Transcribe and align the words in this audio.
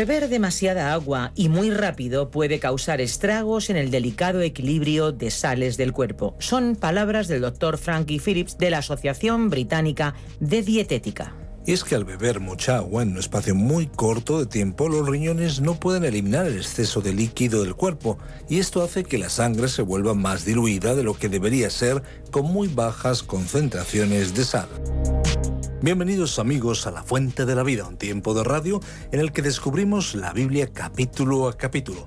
Beber 0.00 0.30
demasiada 0.30 0.94
agua 0.94 1.30
y 1.34 1.50
muy 1.50 1.70
rápido 1.70 2.30
puede 2.30 2.58
causar 2.58 3.02
estragos 3.02 3.68
en 3.68 3.76
el 3.76 3.90
delicado 3.90 4.40
equilibrio 4.40 5.12
de 5.12 5.30
sales 5.30 5.76
del 5.76 5.92
cuerpo. 5.92 6.36
Son 6.38 6.74
palabras 6.74 7.28
del 7.28 7.42
doctor 7.42 7.76
Frankie 7.76 8.18
Phillips 8.18 8.56
de 8.56 8.70
la 8.70 8.78
Asociación 8.78 9.50
Británica 9.50 10.14
de 10.40 10.62
Dietética. 10.62 11.34
Y 11.66 11.72
es 11.72 11.84
que 11.84 11.96
al 11.96 12.06
beber 12.06 12.40
mucha 12.40 12.76
agua 12.76 13.02
en 13.02 13.10
un 13.10 13.18
espacio 13.18 13.54
muy 13.54 13.88
corto 13.88 14.38
de 14.38 14.46
tiempo, 14.46 14.88
los 14.88 15.06
riñones 15.06 15.60
no 15.60 15.78
pueden 15.78 16.04
eliminar 16.04 16.46
el 16.46 16.56
exceso 16.56 17.02
de 17.02 17.12
líquido 17.12 17.62
del 17.62 17.74
cuerpo 17.74 18.16
y 18.48 18.58
esto 18.58 18.82
hace 18.82 19.04
que 19.04 19.18
la 19.18 19.28
sangre 19.28 19.68
se 19.68 19.82
vuelva 19.82 20.14
más 20.14 20.46
diluida 20.46 20.94
de 20.94 21.02
lo 21.02 21.12
que 21.12 21.28
debería 21.28 21.68
ser 21.68 22.02
con 22.30 22.46
muy 22.46 22.68
bajas 22.68 23.22
concentraciones 23.22 24.34
de 24.34 24.44
sal. 24.46 24.68
Bienvenidos 25.82 26.38
amigos 26.38 26.86
a 26.86 26.90
La 26.90 27.02
Fuente 27.02 27.46
de 27.46 27.54
la 27.54 27.62
Vida, 27.62 27.88
un 27.88 27.96
tiempo 27.96 28.34
de 28.34 28.44
radio 28.44 28.80
en 29.12 29.20
el 29.20 29.32
que 29.32 29.40
descubrimos 29.40 30.14
la 30.14 30.34
Biblia 30.34 30.68
capítulo 30.70 31.48
a 31.48 31.56
capítulo. 31.56 32.06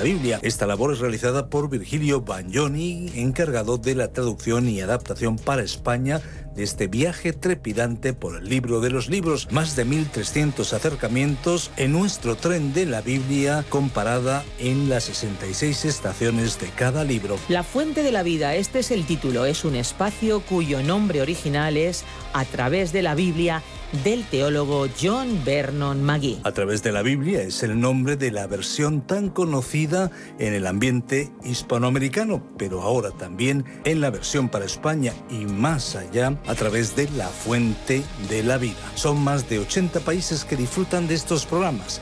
Biblia. 0.03 0.39
Esta 0.41 0.67
labor 0.67 0.93
es 0.93 0.99
realizada 0.99 1.47
por 1.49 1.69
Virgilio 1.69 2.21
Bagnoni, 2.21 3.11
encargado 3.15 3.77
de 3.77 3.95
la 3.95 4.11
traducción 4.11 4.67
y 4.67 4.81
adaptación 4.81 5.37
para 5.37 5.63
España 5.63 6.21
de 6.55 6.63
este 6.63 6.87
viaje 6.87 7.33
trepidante 7.33 8.13
por 8.13 8.37
el 8.37 8.49
libro 8.49 8.81
de 8.81 8.89
los 8.89 9.09
libros, 9.09 9.47
más 9.51 9.75
de 9.75 9.85
1.300 9.85 10.73
acercamientos 10.73 11.71
en 11.77 11.93
nuestro 11.93 12.35
tren 12.35 12.73
de 12.73 12.85
la 12.85 13.01
Biblia 13.01 13.63
comparada 13.69 14.43
en 14.59 14.89
las 14.89 15.05
66 15.05 15.85
estaciones 15.85 16.59
de 16.59 16.67
cada 16.69 17.03
libro. 17.03 17.37
La 17.47 17.63
fuente 17.63 18.03
de 18.03 18.11
la 18.11 18.23
vida, 18.23 18.55
este 18.55 18.79
es 18.79 18.91
el 18.91 19.05
título, 19.05 19.45
es 19.45 19.63
un 19.63 19.75
espacio 19.75 20.41
cuyo 20.41 20.83
nombre 20.83 21.21
original 21.21 21.77
es 21.77 22.03
A 22.33 22.45
través 22.45 22.91
de 22.91 23.01
la 23.01 23.15
Biblia 23.15 23.61
del 24.03 24.23
teólogo 24.25 24.87
John 25.01 25.41
Vernon 25.43 26.03
Magee. 26.03 26.39
A 26.43 26.51
través 26.51 26.83
de 26.83 26.91
la 26.91 27.01
Biblia 27.01 27.41
es 27.41 27.63
el 27.63 27.79
nombre 27.79 28.15
de 28.15 28.31
la 28.31 28.47
versión 28.47 29.01
tan 29.01 29.29
conocida 29.29 30.11
en 30.39 30.53
el 30.53 30.67
ambiente 30.67 31.31
hispanoamericano, 31.43 32.43
pero 32.57 32.81
ahora 32.81 33.11
también 33.11 33.65
en 33.83 34.01
la 34.01 34.09
versión 34.09 34.49
para 34.49 34.65
España 34.65 35.13
y 35.29 35.45
más 35.45 35.95
allá 35.95 36.37
a 36.47 36.55
través 36.55 36.95
de 36.95 37.09
la 37.11 37.27
fuente 37.27 38.03
de 38.29 38.43
la 38.43 38.57
vida. 38.57 38.75
Son 38.95 39.21
más 39.21 39.49
de 39.49 39.59
80 39.59 39.99
países 40.01 40.45
que 40.45 40.55
disfrutan 40.55 41.07
de 41.07 41.15
estos 41.15 41.45
programas 41.45 42.01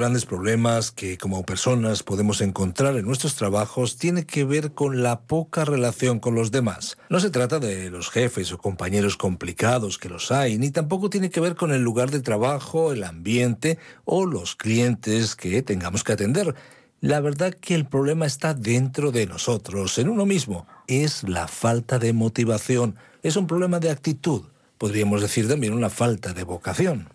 Grandes 0.00 0.24
problemas 0.24 0.92
que 0.92 1.18
como 1.18 1.44
personas 1.44 2.02
podemos 2.02 2.40
encontrar 2.40 2.96
en 2.96 3.04
nuestros 3.04 3.34
trabajos 3.34 3.98
tiene 3.98 4.24
que 4.24 4.44
ver 4.44 4.72
con 4.72 5.02
la 5.02 5.20
poca 5.20 5.66
relación 5.66 6.20
con 6.20 6.34
los 6.34 6.50
demás. 6.50 6.96
No 7.10 7.20
se 7.20 7.28
trata 7.28 7.58
de 7.58 7.90
los 7.90 8.08
jefes 8.08 8.50
o 8.50 8.56
compañeros 8.56 9.18
complicados 9.18 9.98
que 9.98 10.08
los 10.08 10.32
hay, 10.32 10.56
ni 10.56 10.70
tampoco 10.70 11.10
tiene 11.10 11.28
que 11.28 11.40
ver 11.40 11.54
con 11.54 11.70
el 11.70 11.82
lugar 11.82 12.10
de 12.10 12.20
trabajo, 12.20 12.94
el 12.94 13.04
ambiente 13.04 13.78
o 14.06 14.24
los 14.24 14.56
clientes 14.56 15.36
que 15.36 15.60
tengamos 15.60 16.02
que 16.02 16.14
atender. 16.14 16.54
La 17.02 17.20
verdad 17.20 17.52
que 17.52 17.74
el 17.74 17.84
problema 17.84 18.24
está 18.24 18.54
dentro 18.54 19.12
de 19.12 19.26
nosotros, 19.26 19.98
en 19.98 20.08
uno 20.08 20.24
mismo. 20.24 20.66
Es 20.86 21.28
la 21.28 21.46
falta 21.46 21.98
de 21.98 22.14
motivación. 22.14 22.96
Es 23.22 23.36
un 23.36 23.46
problema 23.46 23.80
de 23.80 23.90
actitud. 23.90 24.44
Podríamos 24.78 25.20
decir 25.20 25.46
también 25.46 25.74
una 25.74 25.90
falta 25.90 26.32
de 26.32 26.44
vocación. 26.44 27.10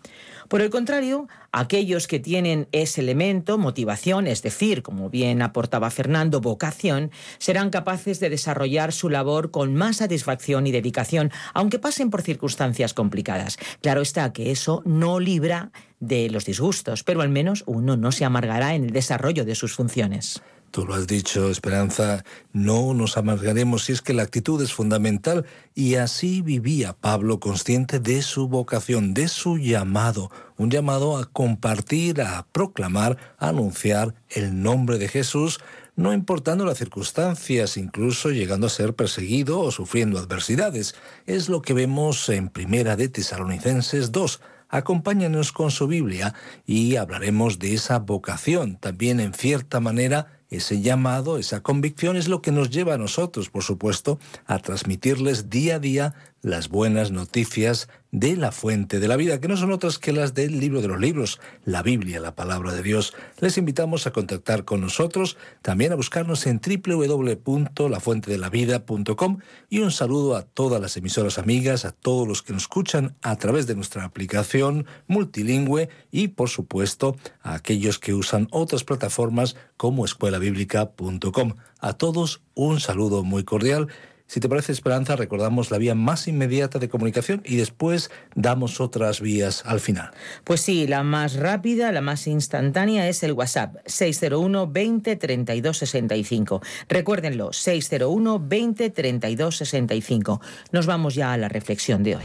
Por 0.48 0.62
el 0.62 0.70
contrario, 0.70 1.28
aquellos 1.50 2.06
que 2.06 2.20
tienen 2.20 2.68
ese 2.72 3.00
elemento, 3.00 3.58
motivación, 3.58 4.26
es 4.26 4.42
decir, 4.42 4.82
como 4.82 5.10
bien 5.10 5.42
aportaba 5.42 5.90
Fernando, 5.90 6.40
vocación, 6.40 7.10
serán 7.38 7.70
capaces 7.70 8.20
de 8.20 8.30
desarrollar 8.30 8.92
su 8.92 9.08
labor 9.08 9.50
con 9.50 9.74
más 9.74 9.96
satisfacción 9.96 10.66
y 10.66 10.72
dedicación, 10.72 11.32
aunque 11.52 11.78
pasen 11.78 12.10
por 12.10 12.22
circunstancias 12.22 12.94
complicadas. 12.94 13.58
Claro 13.80 14.02
está 14.02 14.32
que 14.32 14.50
eso 14.50 14.82
no 14.84 15.18
libra 15.18 15.72
de 15.98 16.30
los 16.30 16.44
disgustos, 16.44 17.02
pero 17.02 17.22
al 17.22 17.28
menos 17.28 17.64
uno 17.66 17.96
no 17.96 18.12
se 18.12 18.24
amargará 18.24 18.74
en 18.74 18.84
el 18.84 18.90
desarrollo 18.90 19.44
de 19.44 19.54
sus 19.54 19.74
funciones. 19.74 20.42
Tú 20.70 20.84
lo 20.84 20.94
has 20.94 21.06
dicho, 21.06 21.48
Esperanza, 21.48 22.24
no 22.52 22.92
nos 22.92 23.16
amargaremos 23.16 23.84
si 23.84 23.92
es 23.92 24.02
que 24.02 24.12
la 24.12 24.22
actitud 24.22 24.60
es 24.62 24.74
fundamental 24.74 25.46
y 25.74 25.94
así 25.94 26.42
vivía 26.42 26.92
Pablo 26.92 27.40
consciente 27.40 27.98
de 27.98 28.20
su 28.20 28.48
vocación, 28.48 29.14
de 29.14 29.28
su 29.28 29.56
llamado, 29.56 30.30
un 30.58 30.70
llamado 30.70 31.16
a 31.16 31.24
compartir, 31.26 32.20
a 32.20 32.46
proclamar, 32.52 33.16
a 33.38 33.48
anunciar 33.48 34.14
el 34.28 34.62
nombre 34.62 34.98
de 34.98 35.08
Jesús, 35.08 35.60
no 35.96 36.12
importando 36.12 36.66
las 36.66 36.76
circunstancias, 36.76 37.78
incluso 37.78 38.30
llegando 38.30 38.66
a 38.66 38.70
ser 38.70 38.94
perseguido 38.94 39.60
o 39.60 39.70
sufriendo 39.70 40.18
adversidades. 40.18 40.94
Es 41.24 41.48
lo 41.48 41.62
que 41.62 41.72
vemos 41.72 42.28
en 42.28 42.50
Primera 42.50 42.96
de 42.96 43.08
Tesalonicenses 43.08 44.12
2. 44.12 44.40
Acompáñanos 44.68 45.52
con 45.52 45.70
su 45.70 45.86
Biblia 45.86 46.34
y 46.66 46.96
hablaremos 46.96 47.58
de 47.58 47.72
esa 47.72 47.98
vocación, 47.98 48.76
también 48.76 49.20
en 49.20 49.32
cierta 49.32 49.80
manera 49.80 50.35
ese 50.50 50.80
llamado, 50.80 51.38
esa 51.38 51.60
convicción 51.60 52.16
es 52.16 52.28
lo 52.28 52.42
que 52.42 52.52
nos 52.52 52.70
lleva 52.70 52.94
a 52.94 52.98
nosotros, 52.98 53.50
por 53.50 53.62
supuesto, 53.62 54.18
a 54.46 54.58
transmitirles 54.58 55.50
día 55.50 55.76
a 55.76 55.78
día 55.78 56.14
las 56.42 56.68
buenas 56.68 57.10
noticias 57.10 57.88
de 58.16 58.34
la 58.34 58.50
fuente 58.50 58.98
de 58.98 59.06
la 59.08 59.16
vida, 59.16 59.42
que 59.42 59.48
no 59.48 59.58
son 59.58 59.72
otras 59.72 59.98
que 59.98 60.10
las 60.10 60.32
del 60.32 60.58
libro 60.58 60.80
de 60.80 60.88
los 60.88 60.98
libros, 60.98 61.38
la 61.66 61.82
Biblia, 61.82 62.18
la 62.18 62.34
palabra 62.34 62.72
de 62.72 62.82
Dios. 62.82 63.12
Les 63.40 63.58
invitamos 63.58 64.06
a 64.06 64.10
contactar 64.10 64.64
con 64.64 64.80
nosotros, 64.80 65.36
también 65.60 65.92
a 65.92 65.96
buscarnos 65.96 66.46
en 66.46 66.58
www.lafuentedelavida.com 66.58 69.38
y 69.68 69.80
un 69.80 69.92
saludo 69.92 70.34
a 70.34 70.46
todas 70.46 70.80
las 70.80 70.96
emisoras 70.96 71.36
amigas, 71.36 71.84
a 71.84 71.92
todos 71.92 72.26
los 72.26 72.42
que 72.42 72.54
nos 72.54 72.62
escuchan 72.62 73.14
a 73.20 73.36
través 73.36 73.66
de 73.66 73.74
nuestra 73.74 74.04
aplicación 74.04 74.86
multilingüe 75.08 75.90
y, 76.10 76.28
por 76.28 76.48
supuesto, 76.48 77.16
a 77.42 77.52
aquellos 77.52 77.98
que 77.98 78.14
usan 78.14 78.48
otras 78.50 78.82
plataformas 78.82 79.56
como 79.76 80.06
escuelabíblica.com. 80.06 81.56
A 81.80 81.92
todos 81.92 82.40
un 82.54 82.80
saludo 82.80 83.24
muy 83.24 83.44
cordial 83.44 83.88
si 84.26 84.40
te 84.40 84.48
parece, 84.48 84.72
Esperanza, 84.72 85.14
recordamos 85.14 85.70
la 85.70 85.78
vía 85.78 85.94
más 85.94 86.26
inmediata 86.26 86.78
de 86.78 86.88
comunicación 86.88 87.42
y 87.44 87.56
después 87.56 88.10
damos 88.34 88.80
otras 88.80 89.20
vías 89.20 89.62
al 89.64 89.78
final. 89.78 90.10
Pues 90.42 90.60
sí, 90.60 90.86
la 90.86 91.04
más 91.04 91.36
rápida, 91.36 91.92
la 91.92 92.00
más 92.00 92.26
instantánea 92.26 93.08
es 93.08 93.22
el 93.22 93.32
WhatsApp 93.32 93.76
601 93.86 94.66
20 94.66 95.16
32 95.16 95.78
65. 95.78 96.60
Recuérdenlo, 96.88 97.52
601 97.52 98.40
20 98.40 98.90
32 98.90 99.56
65. 99.56 100.40
Nos 100.72 100.86
vamos 100.86 101.14
ya 101.14 101.32
a 101.32 101.36
la 101.36 101.48
reflexión 101.48 102.02
de 102.02 102.16
hoy. 102.16 102.24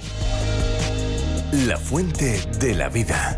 La 1.68 1.78
fuente 1.78 2.42
de 2.60 2.76
la 2.76 2.90
vida. 2.90 3.38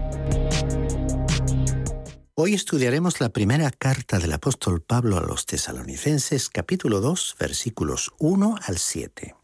Hoy 2.35 2.55
estudiaremos 2.55 3.21
la 3.21 3.29
primera 3.29 3.69
carta 3.69 4.17
del 4.17 4.33
apóstol 4.33 4.81
Pablo 4.81 5.19
a 5.19 5.21
los 5.21 5.45
tesalonicenses, 5.45 6.49
capítulo 6.49 6.99
2, 6.99 7.35
versículos 7.39 8.11
1 8.17 8.55
al 8.59 8.79
7. 8.79 9.35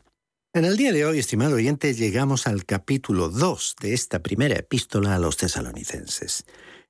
En 0.55 0.65
el 0.65 0.75
día 0.75 0.91
de 0.91 1.05
hoy, 1.05 1.19
estimado 1.19 1.57
oyente, 1.57 1.93
llegamos 1.93 2.47
al 2.47 2.65
capítulo 2.65 3.29
2 3.29 3.75
de 3.79 3.93
esta 3.93 4.23
primera 4.23 4.55
epístola 4.55 5.13
a 5.13 5.19
los 5.19 5.37
tesalonicenses. 5.37 6.45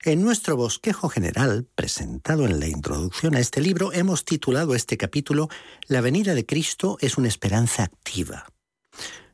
En 0.05 0.23
nuestro 0.23 0.55
bosquejo 0.55 1.09
general, 1.09 1.67
presentado 1.75 2.45
en 2.45 2.61
la 2.61 2.67
introducción 2.67 3.35
a 3.35 3.41
este 3.41 3.59
libro, 3.59 3.91
hemos 3.91 4.23
titulado 4.23 4.75
este 4.75 4.95
capítulo 4.95 5.49
La 5.89 5.99
venida 5.99 6.33
de 6.33 6.45
Cristo 6.45 6.95
es 7.01 7.17
una 7.17 7.27
esperanza 7.27 7.83
activa. 7.83 8.47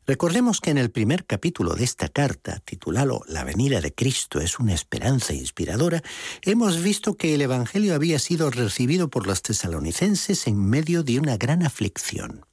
Recordemos 0.07 0.61
que 0.61 0.69
en 0.69 0.77
el 0.77 0.91
primer 0.91 1.25
capítulo 1.25 1.73
de 1.73 1.83
esta 1.83 2.09
carta, 2.09 2.59
titulado 2.63 3.21
La 3.27 3.43
venida 3.43 3.81
de 3.81 3.91
Cristo 3.91 4.39
es 4.39 4.59
una 4.59 4.73
esperanza 4.73 5.33
inspiradora, 5.33 6.03
hemos 6.43 6.81
visto 6.83 7.17
que 7.17 7.33
el 7.33 7.41
Evangelio 7.41 7.95
había 7.95 8.19
sido 8.19 8.51
recibido 8.51 9.09
por 9.09 9.25
los 9.25 9.41
tesalonicenses 9.41 10.45
en 10.45 10.63
medio 10.63 11.01
de 11.01 11.19
una 11.19 11.37
gran 11.37 11.63
aflicción. 11.63 12.45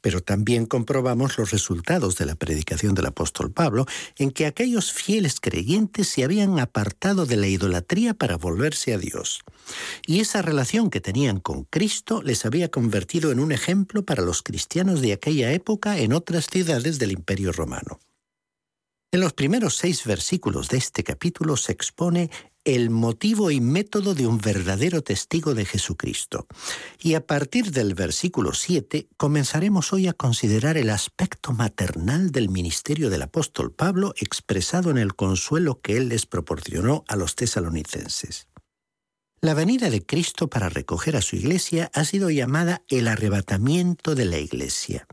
Pero 0.00 0.22
también 0.22 0.66
comprobamos 0.66 1.38
los 1.38 1.50
resultados 1.50 2.16
de 2.16 2.26
la 2.26 2.34
predicación 2.34 2.94
del 2.94 3.06
apóstol 3.06 3.50
Pablo, 3.50 3.86
en 4.18 4.30
que 4.30 4.46
aquellos 4.46 4.92
fieles 4.92 5.40
creyentes 5.40 6.08
se 6.08 6.24
habían 6.24 6.58
apartado 6.58 7.24
de 7.24 7.36
la 7.36 7.46
idolatría 7.46 8.14
para 8.14 8.36
volverse 8.36 8.92
a 8.92 8.98
Dios. 8.98 9.40
Y 10.06 10.20
esa 10.20 10.42
relación 10.42 10.90
que 10.90 11.00
tenían 11.00 11.40
con 11.40 11.64
Cristo 11.64 12.22
les 12.22 12.44
había 12.44 12.70
convertido 12.70 13.32
en 13.32 13.40
un 13.40 13.52
ejemplo 13.52 14.04
para 14.04 14.22
los 14.22 14.42
cristianos 14.42 15.00
de 15.00 15.14
aquella 15.14 15.52
época 15.52 15.98
en 15.98 16.12
otras 16.12 16.46
ciudades 16.46 16.98
del 16.98 17.12
Imperio 17.12 17.52
Romano. 17.52 17.98
En 19.14 19.20
los 19.20 19.32
primeros 19.32 19.76
seis 19.76 20.04
versículos 20.04 20.68
de 20.68 20.78
este 20.78 21.04
capítulo 21.04 21.56
se 21.56 21.70
expone 21.70 22.30
el 22.64 22.90
motivo 22.90 23.50
y 23.50 23.60
método 23.60 24.14
de 24.14 24.26
un 24.26 24.38
verdadero 24.38 25.02
testigo 25.02 25.54
de 25.54 25.64
Jesucristo. 25.64 26.46
Y 27.00 27.14
a 27.14 27.26
partir 27.26 27.70
del 27.70 27.94
versículo 27.94 28.54
7 28.54 29.08
comenzaremos 29.16 29.92
hoy 29.92 30.08
a 30.08 30.14
considerar 30.14 30.76
el 30.76 30.90
aspecto 30.90 31.52
maternal 31.52 32.30
del 32.30 32.48
ministerio 32.48 33.10
del 33.10 33.22
apóstol 33.22 33.72
Pablo 33.72 34.14
expresado 34.18 34.90
en 34.90 34.98
el 34.98 35.14
consuelo 35.14 35.80
que 35.80 35.96
él 35.96 36.08
les 36.08 36.26
proporcionó 36.26 37.04
a 37.08 37.16
los 37.16 37.36
tesalonicenses. 37.36 38.48
La 39.44 39.52
venida 39.52 39.90
de 39.90 40.00
Cristo 40.06 40.48
para 40.48 40.70
recoger 40.70 41.16
a 41.16 41.20
su 41.20 41.36
iglesia 41.36 41.90
ha 41.92 42.06
sido 42.06 42.30
llamada 42.30 42.82
el 42.88 43.08
arrebatamiento 43.08 44.14
de 44.14 44.24
la 44.24 44.38
iglesia. 44.38 45.06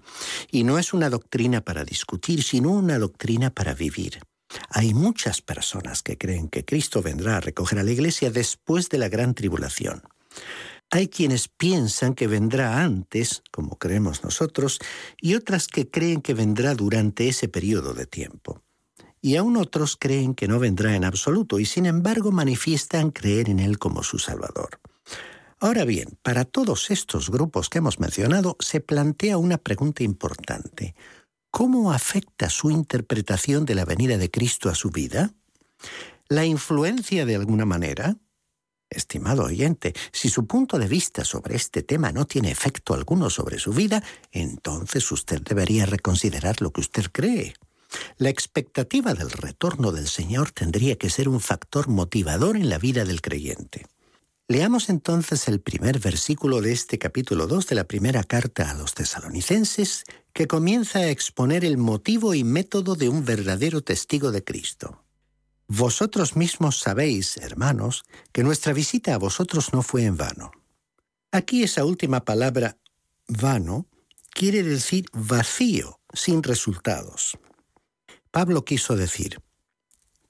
Y 0.49 0.63
no 0.63 0.79
es 0.79 0.93
una 0.93 1.09
doctrina 1.09 1.59
para 1.59 1.83
discutir, 1.83 2.41
sino 2.41 2.69
una 2.69 2.97
doctrina 2.97 3.49
para 3.49 3.73
vivir. 3.73 4.21
Hay 4.69 4.93
muchas 4.93 5.41
personas 5.41 6.01
que 6.03 6.17
creen 6.17 6.49
que 6.49 6.65
Cristo 6.65 7.01
vendrá 7.01 7.37
a 7.37 7.41
recoger 7.41 7.79
a 7.79 7.83
la 7.83 7.91
iglesia 7.91 8.31
después 8.31 8.89
de 8.89 8.97
la 8.97 9.09
gran 9.09 9.33
tribulación. 9.33 10.03
Hay 10.89 11.07
quienes 11.07 11.47
piensan 11.47 12.15
que 12.15 12.27
vendrá 12.27 12.83
antes, 12.83 13.43
como 13.49 13.77
creemos 13.77 14.23
nosotros, 14.23 14.79
y 15.21 15.35
otras 15.35 15.67
que 15.67 15.89
creen 15.89 16.21
que 16.21 16.33
vendrá 16.33 16.75
durante 16.75 17.29
ese 17.29 17.47
periodo 17.47 17.93
de 17.93 18.05
tiempo. 18.05 18.61
Y 19.21 19.37
aún 19.37 19.55
otros 19.55 19.95
creen 19.95 20.33
que 20.33 20.49
no 20.49 20.59
vendrá 20.59 20.95
en 20.95 21.05
absoluto 21.05 21.59
y 21.59 21.65
sin 21.65 21.85
embargo 21.85 22.31
manifiestan 22.31 23.11
creer 23.11 23.49
en 23.49 23.59
Él 23.59 23.77
como 23.77 24.03
su 24.03 24.19
Salvador. 24.19 24.79
Ahora 25.59 25.85
bien, 25.85 26.17
para 26.23 26.43
todos 26.43 26.89
estos 26.89 27.29
grupos 27.29 27.69
que 27.69 27.77
hemos 27.77 27.99
mencionado 27.99 28.57
se 28.59 28.81
plantea 28.81 29.37
una 29.37 29.59
pregunta 29.59 30.01
importante. 30.03 30.95
¿Cómo 31.51 31.91
afecta 31.91 32.49
su 32.49 32.71
interpretación 32.71 33.65
de 33.65 33.75
la 33.75 33.83
venida 33.83 34.17
de 34.17 34.31
Cristo 34.31 34.69
a 34.69 34.75
su 34.75 34.89
vida? 34.89 35.33
¿La 36.29 36.45
influencia 36.45 37.25
de 37.25 37.35
alguna 37.35 37.65
manera? 37.65 38.15
Estimado 38.89 39.43
oyente, 39.43 39.93
si 40.13 40.29
su 40.29 40.47
punto 40.47 40.79
de 40.79 40.87
vista 40.87 41.25
sobre 41.25 41.57
este 41.57 41.83
tema 41.83 42.13
no 42.13 42.25
tiene 42.25 42.51
efecto 42.51 42.93
alguno 42.93 43.29
sobre 43.29 43.59
su 43.59 43.73
vida, 43.73 44.01
entonces 44.31 45.11
usted 45.11 45.41
debería 45.41 45.85
reconsiderar 45.85 46.61
lo 46.61 46.71
que 46.71 46.81
usted 46.81 47.05
cree. 47.11 47.53
La 48.17 48.29
expectativa 48.29 49.13
del 49.13 49.29
retorno 49.29 49.91
del 49.91 50.07
Señor 50.07 50.51
tendría 50.51 50.97
que 50.97 51.09
ser 51.09 51.27
un 51.27 51.41
factor 51.41 51.89
motivador 51.89 52.55
en 52.55 52.69
la 52.69 52.77
vida 52.77 53.03
del 53.03 53.21
creyente. 53.21 53.85
Leamos 54.47 54.89
entonces 54.89 55.47
el 55.47 55.61
primer 55.61 55.99
versículo 55.99 56.59
de 56.59 56.73
este 56.73 56.99
capítulo 56.99 57.47
2 57.47 57.67
de 57.67 57.75
la 57.75 57.85
primera 57.85 58.23
carta 58.25 58.69
a 58.69 58.73
los 58.73 58.93
tesalonicenses, 58.93 60.03
que 60.33 60.47
comienza 60.47 60.99
a 60.99 61.09
exponer 61.09 61.65
el 61.65 61.77
motivo 61.77 62.33
y 62.33 62.43
método 62.43 62.95
de 62.95 63.09
un 63.09 63.25
verdadero 63.25 63.81
testigo 63.81 64.31
de 64.31 64.43
Cristo. 64.43 65.03
Vosotros 65.67 66.35
mismos 66.35 66.79
sabéis, 66.79 67.37
hermanos, 67.37 68.03
que 68.31 68.43
nuestra 68.43 68.73
visita 68.73 69.13
a 69.15 69.17
vosotros 69.17 69.73
no 69.73 69.81
fue 69.81 70.03
en 70.03 70.17
vano. 70.17 70.51
Aquí 71.31 71.63
esa 71.63 71.85
última 71.85 72.25
palabra, 72.25 72.77
vano, 73.27 73.87
quiere 74.31 74.63
decir 74.63 75.05
vacío, 75.13 75.99
sin 76.13 76.43
resultados. 76.43 77.37
Pablo 78.31 78.65
quiso 78.65 78.95
decir, 78.95 79.41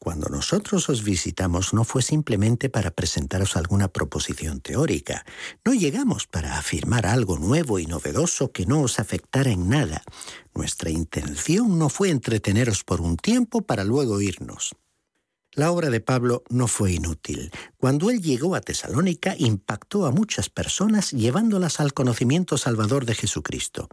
cuando 0.04 0.30
nosotros 0.30 0.90
os 0.90 1.04
visitamos 1.04 1.76
no 1.76 1.84
fue 1.84 2.02
simplemente 2.02 2.70
para 2.70 2.90
presentaros 2.90 3.56
alguna 3.56 3.88
proposición 3.88 4.60
teórica. 4.60 5.26
No 5.64 5.76
llegamos 5.76 6.26
para 6.26 6.58
afirmar 6.58 7.06
algo 7.06 7.38
nuevo 7.38 7.78
y 7.78 7.86
novedoso 7.86 8.52
que 8.52 8.66
no 8.66 8.82
os 8.82 9.00
afectara 9.00 9.52
en 9.52 9.70
nada. 9.70 10.02
Nuestra 10.56 10.90
intención 10.90 11.78
no 11.78 11.90
fue 11.90 12.10
entreteneros 12.10 12.84
por 12.84 13.00
un 13.00 13.16
tiempo 13.16 13.62
para 13.62 13.84
luego 13.84 14.22
irnos. 14.22 14.76
La 15.54 15.70
obra 15.70 15.90
de 15.90 16.00
Pablo 16.00 16.44
no 16.50 16.68
fue 16.68 16.94
inútil. 16.94 17.52
Cuando 17.76 18.10
él 18.10 18.22
llegó 18.22 18.56
a 18.56 18.62
Tesalónica 18.62 19.36
impactó 19.38 20.06
a 20.06 20.12
muchas 20.12 20.50
personas 20.50 21.12
llevándolas 21.12 21.82
al 21.82 21.94
conocimiento 21.94 22.58
salvador 22.58 23.06
de 23.06 23.16
Jesucristo. 23.16 23.90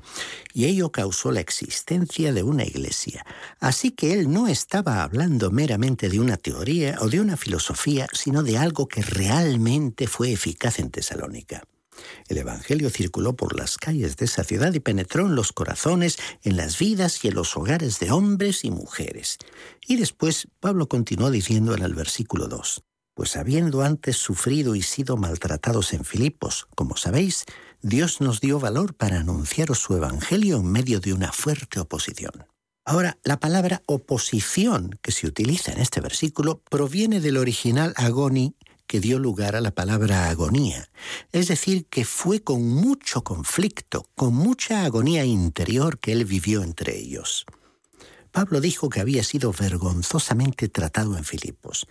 Y 0.55 0.67
ello 0.67 0.93
causó 0.93 1.33
la 1.33 1.41
existencia 1.41 2.33
de 2.33 2.45
una 2.45 2.65
iglesia. 2.65 3.27
Así 3.59 3.91
que 3.91 4.13
él 4.13 4.33
no 4.33 4.47
estaba 4.47 5.03
hablando 5.03 5.51
meramente 5.51 6.09
de 6.09 6.21
una 6.21 6.37
teoría 6.37 6.97
o 7.01 7.09
de 7.09 7.21
una 7.21 7.37
filosofía, 7.37 8.07
sino 8.13 8.45
de 8.45 8.57
algo 8.57 8.87
que 8.87 9.03
realmente 9.03 10.07
fue 10.07 10.31
eficaz 10.31 10.79
en 10.79 10.91
Tesalónica. 10.91 11.65
El 12.29 12.39
Evangelio 12.39 12.91
circuló 12.91 13.35
por 13.35 13.59
las 13.59 13.77
calles 13.77 14.17
de 14.17 14.25
esa 14.27 14.45
ciudad 14.45 14.73
y 14.75 14.81
penetró 14.81 15.27
en 15.27 15.35
los 15.35 15.53
corazones, 15.53 16.19
en 16.43 16.57
las 16.57 16.79
vidas 16.79 17.25
y 17.25 17.29
en 17.29 17.35
los 17.35 17.57
hogares 17.57 17.99
de 18.01 18.11
hombres 18.11 18.65
y 18.65 18.71
mujeres. 18.71 19.39
Y 19.87 19.97
después 19.97 20.49
Pablo 20.61 20.89
continuó 20.89 21.31
diciendo 21.31 21.75
en 21.75 21.83
el 21.83 21.95
versículo 21.95 22.49
2, 22.49 22.83
Pues 23.15 23.37
habiendo 23.37 23.83
antes 23.83 24.17
sufrido 24.17 24.75
y 24.75 24.83
sido 24.83 25.17
maltratados 25.17 25.93
en 25.93 26.05
Filipos, 26.05 26.67
como 26.75 26.97
sabéis, 26.97 27.45
Dios 27.83 28.21
nos 28.21 28.41
dio 28.41 28.59
valor 28.59 28.95
para 28.95 29.21
anunciaros 29.21 29.79
su 29.79 29.95
Evangelio 29.95 30.57
en 30.57 30.67
medio 30.67 31.01
de 31.01 31.13
una 31.13 31.33
fuerte 31.33 31.81
oposición. 31.81 32.47
Ahora, 32.89 33.19
la 33.23 33.39
palabra 33.39 33.83
oposición 33.85 34.99
que 35.03 35.13
se 35.13 35.27
utiliza 35.27 35.73
en 35.73 35.79
este 35.79 36.01
versículo 36.01 36.63
proviene 36.71 37.21
del 37.21 37.37
original 37.37 37.93
agoni 37.97 38.57
que 38.89 38.99
dio 38.99 39.21
lugar 39.21 39.55
a 39.55 39.61
la 39.61 39.71
palabra 39.71 40.29
agonía. 40.29 40.91
Es 41.31 41.47
decir, 41.47 41.87
que 41.87 42.05
fue 42.05 42.43
con 42.43 42.67
mucho 42.67 43.23
conflicto, 43.23 44.09
con 44.17 44.35
mucha 44.35 44.85
agonía 44.85 45.25
interior 45.25 46.01
que 46.01 46.11
él 46.11 46.25
vivió 46.25 46.65
entre 46.65 46.97
ellos. 46.97 47.47
Pablo 48.33 48.61
dijo 48.61 48.89
que 48.89 49.01
había 49.01 49.23
sido 49.23 49.53
vergonzosamente 49.53 50.69
tratado 50.69 51.17
en 51.17 51.25
Filipos. 51.25 51.87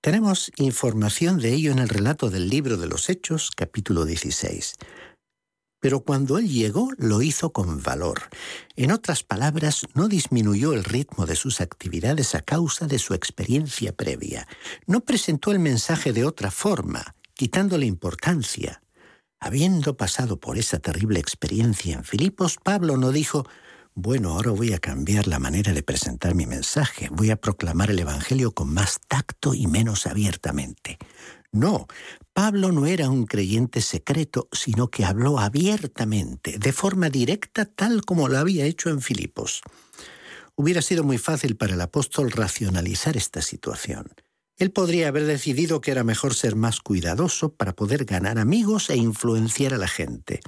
Tenemos 0.00 0.50
información 0.56 1.38
de 1.38 1.52
ello 1.52 1.72
en 1.72 1.78
el 1.78 1.90
relato 1.90 2.30
del 2.30 2.48
libro 2.48 2.78
de 2.78 2.86
los 2.86 3.10
Hechos, 3.10 3.50
capítulo 3.54 4.06
16 4.06 4.76
pero 5.80 6.00
cuando 6.00 6.38
él 6.38 6.48
llegó 6.48 6.90
lo 6.98 7.22
hizo 7.22 7.52
con 7.52 7.82
valor. 7.82 8.22
En 8.76 8.92
otras 8.92 9.24
palabras, 9.24 9.86
no 9.94 10.08
disminuyó 10.08 10.74
el 10.74 10.84
ritmo 10.84 11.26
de 11.26 11.36
sus 11.36 11.60
actividades 11.60 12.34
a 12.34 12.42
causa 12.42 12.86
de 12.86 12.98
su 12.98 13.14
experiencia 13.14 13.92
previa. 13.92 14.46
No 14.86 15.00
presentó 15.00 15.50
el 15.50 15.58
mensaje 15.58 16.12
de 16.12 16.24
otra 16.24 16.50
forma, 16.50 17.14
quitándole 17.34 17.86
importancia. 17.86 18.82
Habiendo 19.40 19.96
pasado 19.96 20.38
por 20.38 20.58
esa 20.58 20.78
terrible 20.78 21.18
experiencia 21.18 21.94
en 21.94 22.04
Filipos, 22.04 22.58
Pablo 22.62 22.98
no 22.98 23.10
dijo, 23.10 23.46
bueno, 23.94 24.30
ahora 24.30 24.50
voy 24.52 24.72
a 24.72 24.78
cambiar 24.78 25.26
la 25.26 25.38
manera 25.38 25.72
de 25.72 25.82
presentar 25.82 26.34
mi 26.34 26.46
mensaje, 26.46 27.08
voy 27.10 27.30
a 27.30 27.36
proclamar 27.36 27.90
el 27.90 27.98
Evangelio 27.98 28.52
con 28.52 28.72
más 28.72 29.00
tacto 29.08 29.52
y 29.54 29.66
menos 29.66 30.06
abiertamente. 30.06 30.98
No, 31.52 31.88
Pablo 32.32 32.70
no 32.70 32.86
era 32.86 33.10
un 33.10 33.26
creyente 33.26 33.80
secreto, 33.80 34.48
sino 34.52 34.88
que 34.88 35.04
habló 35.04 35.40
abiertamente, 35.40 36.58
de 36.58 36.72
forma 36.72 37.10
directa, 37.10 37.64
tal 37.64 38.04
como 38.04 38.28
lo 38.28 38.38
había 38.38 38.66
hecho 38.66 38.88
en 38.88 39.00
Filipos. 39.00 39.62
Hubiera 40.54 40.80
sido 40.82 41.02
muy 41.02 41.18
fácil 41.18 41.56
para 41.56 41.74
el 41.74 41.80
apóstol 41.80 42.30
racionalizar 42.30 43.16
esta 43.16 43.42
situación. 43.42 44.12
Él 44.58 44.70
podría 44.72 45.08
haber 45.08 45.24
decidido 45.24 45.80
que 45.80 45.90
era 45.90 46.04
mejor 46.04 46.34
ser 46.34 46.54
más 46.54 46.80
cuidadoso 46.80 47.54
para 47.54 47.74
poder 47.74 48.04
ganar 48.04 48.38
amigos 48.38 48.90
e 48.90 48.96
influenciar 48.96 49.72
a 49.74 49.78
la 49.78 49.88
gente. 49.88 50.40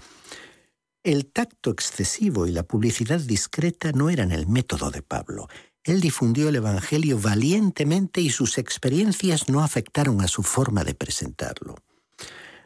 El 1.02 1.26
tacto 1.32 1.71
excesivo 1.71 2.47
y 2.47 2.52
la 2.52 2.62
publicidad 2.62 3.18
discreta 3.18 3.90
no 3.90 4.11
eran 4.11 4.30
el 4.30 4.47
método 4.47 4.90
de 4.90 5.02
Pablo. 5.02 5.49
Él 5.85 6.01
difundió 6.01 6.49
el 6.49 6.57
Evangelio 6.57 7.19
valientemente 7.19 8.21
y 8.21 8.31
sus 8.31 8.59
experiencias 8.59 9.49
no 9.49 9.62
afectaron 9.62 10.21
a 10.21 10.29
su 10.29 10.43
forma 10.43 10.85
de 10.85 10.95
presentarlo. 10.95 11.77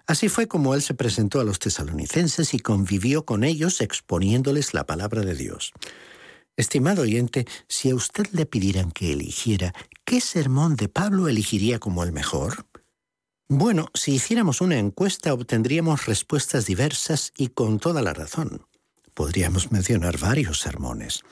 Así 0.06 0.28
fue 0.28 0.46
como 0.46 0.75
él 0.75 0.82
se 0.82 0.94
presentó 0.94 1.40
a 1.40 1.44
los 1.44 1.58
tesalonicenses 1.58 2.54
y 2.54 2.58
convivió 2.61 3.25
con 3.25 3.42
ellos 3.42 3.80
exponiéndoles 3.80 4.73
la 4.73 4.85
palabra 4.85 5.23
de 5.23 5.35
Dios. 5.35 5.73
Estimado 6.56 7.02
oyente, 7.02 7.46
si 7.68 7.90
a 7.90 7.94
usted 7.94 8.26
le 8.32 8.46
pidieran 8.46 8.92
que 8.92 9.12
eligiera, 9.12 9.75
¿qué 10.04 10.20
sermón 10.20 10.76
de 10.76 10.88
Pablo 10.88 11.28
elegiría 11.28 11.78
como 11.78 12.04
el 12.04 12.12
mejor? 12.12 12.66
Bueno, 13.49 13.88
si 13.94 14.14
hiciéramos 14.14 14.61
una 14.61 14.78
encuesta 14.78 15.32
obtendríamos 15.32 16.06
respuestas 16.06 16.66
diversas 16.66 17.32
y 17.37 17.49
con 17.49 17.78
toda 17.78 18.00
la 18.00 18.12
razón. 18.12 18.66
Podríamos 19.12 19.73
mencionar 19.73 20.18
varios 20.18 20.61
sermones. 20.61 21.23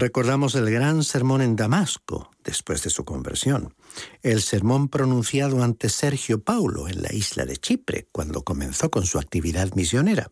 Recordamos 0.00 0.54
el 0.54 0.70
gran 0.70 1.02
sermón 1.02 1.42
en 1.42 1.56
Damasco, 1.56 2.30
después 2.44 2.84
de 2.84 2.90
su 2.90 3.04
conversión, 3.04 3.74
el 4.22 4.42
sermón 4.42 4.86
pronunciado 4.86 5.64
ante 5.64 5.88
Sergio 5.88 6.40
Paulo 6.40 6.86
en 6.86 7.02
la 7.02 7.12
isla 7.12 7.44
de 7.44 7.56
Chipre, 7.56 8.06
cuando 8.12 8.44
comenzó 8.44 8.92
con 8.92 9.04
su 9.06 9.18
actividad 9.18 9.74
misionera, 9.74 10.30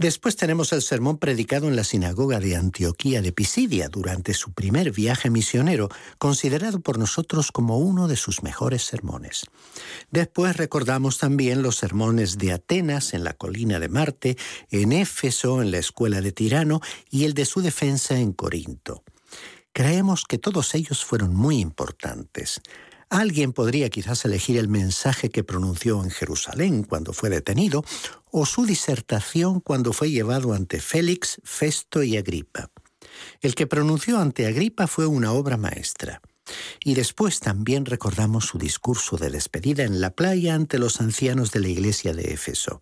Después 0.00 0.34
tenemos 0.34 0.72
el 0.72 0.80
sermón 0.80 1.18
predicado 1.18 1.68
en 1.68 1.76
la 1.76 1.84
sinagoga 1.84 2.40
de 2.40 2.56
Antioquía 2.56 3.20
de 3.20 3.32
Pisidia 3.32 3.90
durante 3.90 4.32
su 4.32 4.54
primer 4.54 4.92
viaje 4.92 5.28
misionero, 5.28 5.90
considerado 6.16 6.80
por 6.80 6.98
nosotros 6.98 7.52
como 7.52 7.76
uno 7.76 8.08
de 8.08 8.16
sus 8.16 8.42
mejores 8.42 8.82
sermones. 8.82 9.44
Después 10.10 10.56
recordamos 10.56 11.18
también 11.18 11.60
los 11.60 11.76
sermones 11.76 12.38
de 12.38 12.52
Atenas 12.52 13.12
en 13.12 13.24
la 13.24 13.34
colina 13.34 13.78
de 13.78 13.90
Marte, 13.90 14.38
en 14.70 14.92
Éfeso 14.92 15.60
en 15.60 15.70
la 15.70 15.76
escuela 15.76 16.22
de 16.22 16.32
Tirano 16.32 16.80
y 17.10 17.26
el 17.26 17.34
de 17.34 17.44
su 17.44 17.60
defensa 17.60 18.18
en 18.18 18.32
Corinto. 18.32 19.04
Creemos 19.74 20.24
que 20.24 20.38
todos 20.38 20.74
ellos 20.74 21.04
fueron 21.04 21.34
muy 21.36 21.60
importantes. 21.60 22.62
Alguien 23.10 23.52
podría 23.52 23.90
quizás 23.90 24.24
elegir 24.24 24.56
el 24.56 24.68
mensaje 24.68 25.30
que 25.30 25.42
pronunció 25.42 26.02
en 26.04 26.10
Jerusalén 26.10 26.84
cuando 26.84 27.12
fue 27.12 27.28
detenido 27.28 27.84
o 28.30 28.46
su 28.46 28.64
disertación 28.64 29.58
cuando 29.60 29.92
fue 29.92 30.12
llevado 30.12 30.52
ante 30.52 30.80
Félix, 30.80 31.40
Festo 31.42 32.04
y 32.04 32.16
Agripa. 32.16 32.70
El 33.40 33.56
que 33.56 33.66
pronunció 33.66 34.20
ante 34.20 34.46
Agripa 34.46 34.86
fue 34.86 35.06
una 35.06 35.32
obra 35.32 35.56
maestra. 35.56 36.22
Y 36.84 36.94
después 36.94 37.40
también 37.40 37.84
recordamos 37.84 38.46
su 38.46 38.58
discurso 38.58 39.16
de 39.16 39.30
despedida 39.30 39.82
en 39.82 40.00
la 40.00 40.10
playa 40.10 40.54
ante 40.54 40.78
los 40.78 41.00
ancianos 41.00 41.50
de 41.50 41.60
la 41.60 41.68
iglesia 41.68 42.14
de 42.14 42.32
Éfeso. 42.32 42.78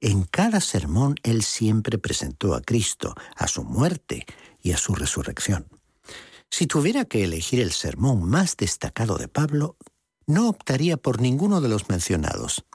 En 0.00 0.24
cada 0.24 0.60
sermón 0.60 1.14
él 1.22 1.44
siempre 1.44 1.98
presentó 1.98 2.56
a 2.56 2.62
Cristo, 2.62 3.14
a 3.36 3.46
su 3.46 3.62
muerte 3.62 4.26
y 4.60 4.72
a 4.72 4.76
su 4.76 4.96
resurrección. 4.96 5.68
Si 6.52 6.66
tuviera 6.66 7.06
que 7.06 7.24
elegir 7.24 7.60
el 7.60 7.72
sermón 7.72 8.28
más 8.28 8.58
destacado 8.58 9.16
de 9.16 9.26
Pablo, 9.26 9.78
no 10.26 10.50
optaría 10.50 10.98
por 10.98 11.18
ninguno 11.18 11.62
de 11.62 11.70
los 11.70 11.88
mencionados. 11.88 12.66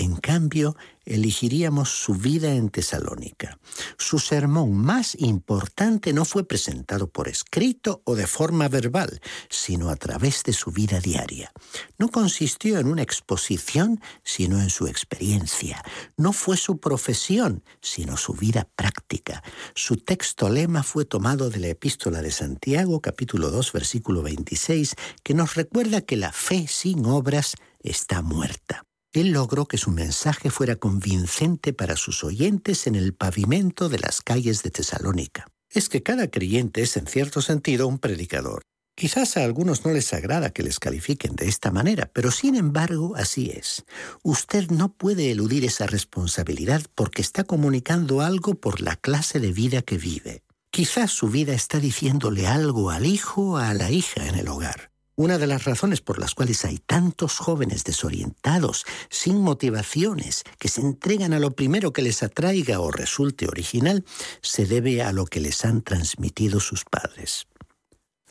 En 0.00 0.14
cambio, 0.14 0.76
elegiríamos 1.04 1.88
su 1.90 2.14
vida 2.14 2.54
en 2.54 2.68
Tesalónica. 2.68 3.58
Su 3.96 4.20
sermón 4.20 4.76
más 4.76 5.16
importante 5.18 6.12
no 6.12 6.24
fue 6.24 6.46
presentado 6.46 7.10
por 7.10 7.26
escrito 7.26 8.00
o 8.04 8.14
de 8.14 8.28
forma 8.28 8.68
verbal, 8.68 9.20
sino 9.50 9.88
a 9.90 9.96
través 9.96 10.44
de 10.44 10.52
su 10.52 10.70
vida 10.70 11.00
diaria. 11.00 11.50
No 11.98 12.10
consistió 12.10 12.78
en 12.78 12.86
una 12.86 13.02
exposición, 13.02 14.00
sino 14.22 14.60
en 14.60 14.70
su 14.70 14.86
experiencia. 14.86 15.82
No 16.16 16.32
fue 16.32 16.56
su 16.56 16.78
profesión, 16.78 17.64
sino 17.80 18.16
su 18.16 18.34
vida 18.34 18.68
práctica. 18.76 19.42
Su 19.74 19.96
texto 19.96 20.48
lema 20.48 20.84
fue 20.84 21.06
tomado 21.06 21.50
de 21.50 21.58
la 21.58 21.68
epístola 21.68 22.22
de 22.22 22.30
Santiago, 22.30 23.00
capítulo 23.00 23.50
2, 23.50 23.72
versículo 23.72 24.22
26, 24.22 24.94
que 25.24 25.34
nos 25.34 25.56
recuerda 25.56 26.02
que 26.02 26.16
la 26.16 26.30
fe 26.30 26.68
sin 26.68 27.04
obras 27.04 27.56
está 27.82 28.22
muerta. 28.22 28.87
Él 29.20 29.30
logró 29.30 29.66
que 29.66 29.78
su 29.78 29.90
mensaje 29.90 30.50
fuera 30.50 30.76
convincente 30.76 31.72
para 31.72 31.96
sus 31.96 32.22
oyentes 32.22 32.86
en 32.86 32.94
el 32.94 33.14
pavimento 33.14 33.88
de 33.88 33.98
las 33.98 34.20
calles 34.22 34.62
de 34.62 34.70
Tesalónica. 34.70 35.46
Es 35.70 35.88
que 35.88 36.02
cada 36.02 36.30
creyente 36.30 36.82
es 36.82 36.96
en 36.96 37.06
cierto 37.06 37.42
sentido 37.42 37.88
un 37.88 37.98
predicador. 37.98 38.62
Quizás 38.94 39.36
a 39.36 39.44
algunos 39.44 39.84
no 39.84 39.92
les 39.92 40.12
agrada 40.12 40.50
que 40.50 40.62
les 40.62 40.78
califiquen 40.78 41.36
de 41.36 41.46
esta 41.46 41.70
manera, 41.70 42.10
pero 42.12 42.30
sin 42.30 42.56
embargo 42.56 43.14
así 43.16 43.50
es. 43.50 43.84
Usted 44.22 44.70
no 44.70 44.92
puede 44.92 45.30
eludir 45.30 45.64
esa 45.64 45.86
responsabilidad 45.86 46.82
porque 46.94 47.22
está 47.22 47.44
comunicando 47.44 48.20
algo 48.20 48.54
por 48.54 48.80
la 48.80 48.96
clase 48.96 49.40
de 49.40 49.52
vida 49.52 49.82
que 49.82 49.98
vive. 49.98 50.42
Quizás 50.70 51.10
su 51.10 51.28
vida 51.28 51.54
está 51.54 51.80
diciéndole 51.80 52.46
algo 52.46 52.90
al 52.90 53.06
hijo 53.06 53.52
o 53.52 53.56
a 53.56 53.74
la 53.74 53.90
hija 53.90 54.26
en 54.26 54.36
el 54.36 54.48
hogar. 54.48 54.90
Una 55.18 55.36
de 55.36 55.48
las 55.48 55.64
razones 55.64 56.00
por 56.00 56.20
las 56.20 56.36
cuales 56.36 56.64
hay 56.64 56.78
tantos 56.78 57.38
jóvenes 57.38 57.82
desorientados, 57.82 58.86
sin 59.10 59.40
motivaciones, 59.40 60.44
que 60.60 60.68
se 60.68 60.80
entregan 60.80 61.32
a 61.32 61.40
lo 61.40 61.56
primero 61.56 61.92
que 61.92 62.02
les 62.02 62.22
atraiga 62.22 62.78
o 62.78 62.92
resulte 62.92 63.48
original, 63.48 64.04
se 64.42 64.64
debe 64.64 65.02
a 65.02 65.10
lo 65.10 65.24
que 65.24 65.40
les 65.40 65.64
han 65.64 65.82
transmitido 65.82 66.60
sus 66.60 66.84
padres. 66.84 67.48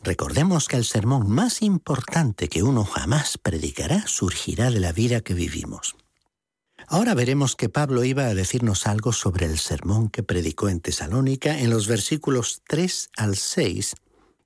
Recordemos 0.02 0.66
que 0.66 0.76
el 0.78 0.86
sermón 0.86 1.28
más 1.28 1.60
importante 1.60 2.48
que 2.48 2.62
uno 2.62 2.86
jamás 2.86 3.36
predicará 3.36 4.06
surgirá 4.06 4.70
de 4.70 4.80
la 4.80 4.92
vida 4.92 5.20
que 5.20 5.34
vivimos. 5.34 5.94
Ahora 6.86 7.12
veremos 7.12 7.54
que 7.54 7.68
Pablo 7.68 8.02
iba 8.02 8.24
a 8.28 8.34
decirnos 8.34 8.86
algo 8.86 9.12
sobre 9.12 9.44
el 9.44 9.58
sermón 9.58 10.08
que 10.08 10.22
predicó 10.22 10.70
en 10.70 10.80
Tesalónica 10.80 11.58
en 11.58 11.68
los 11.68 11.86
versículos 11.86 12.62
3 12.66 13.10
al 13.18 13.36
6 13.36 13.94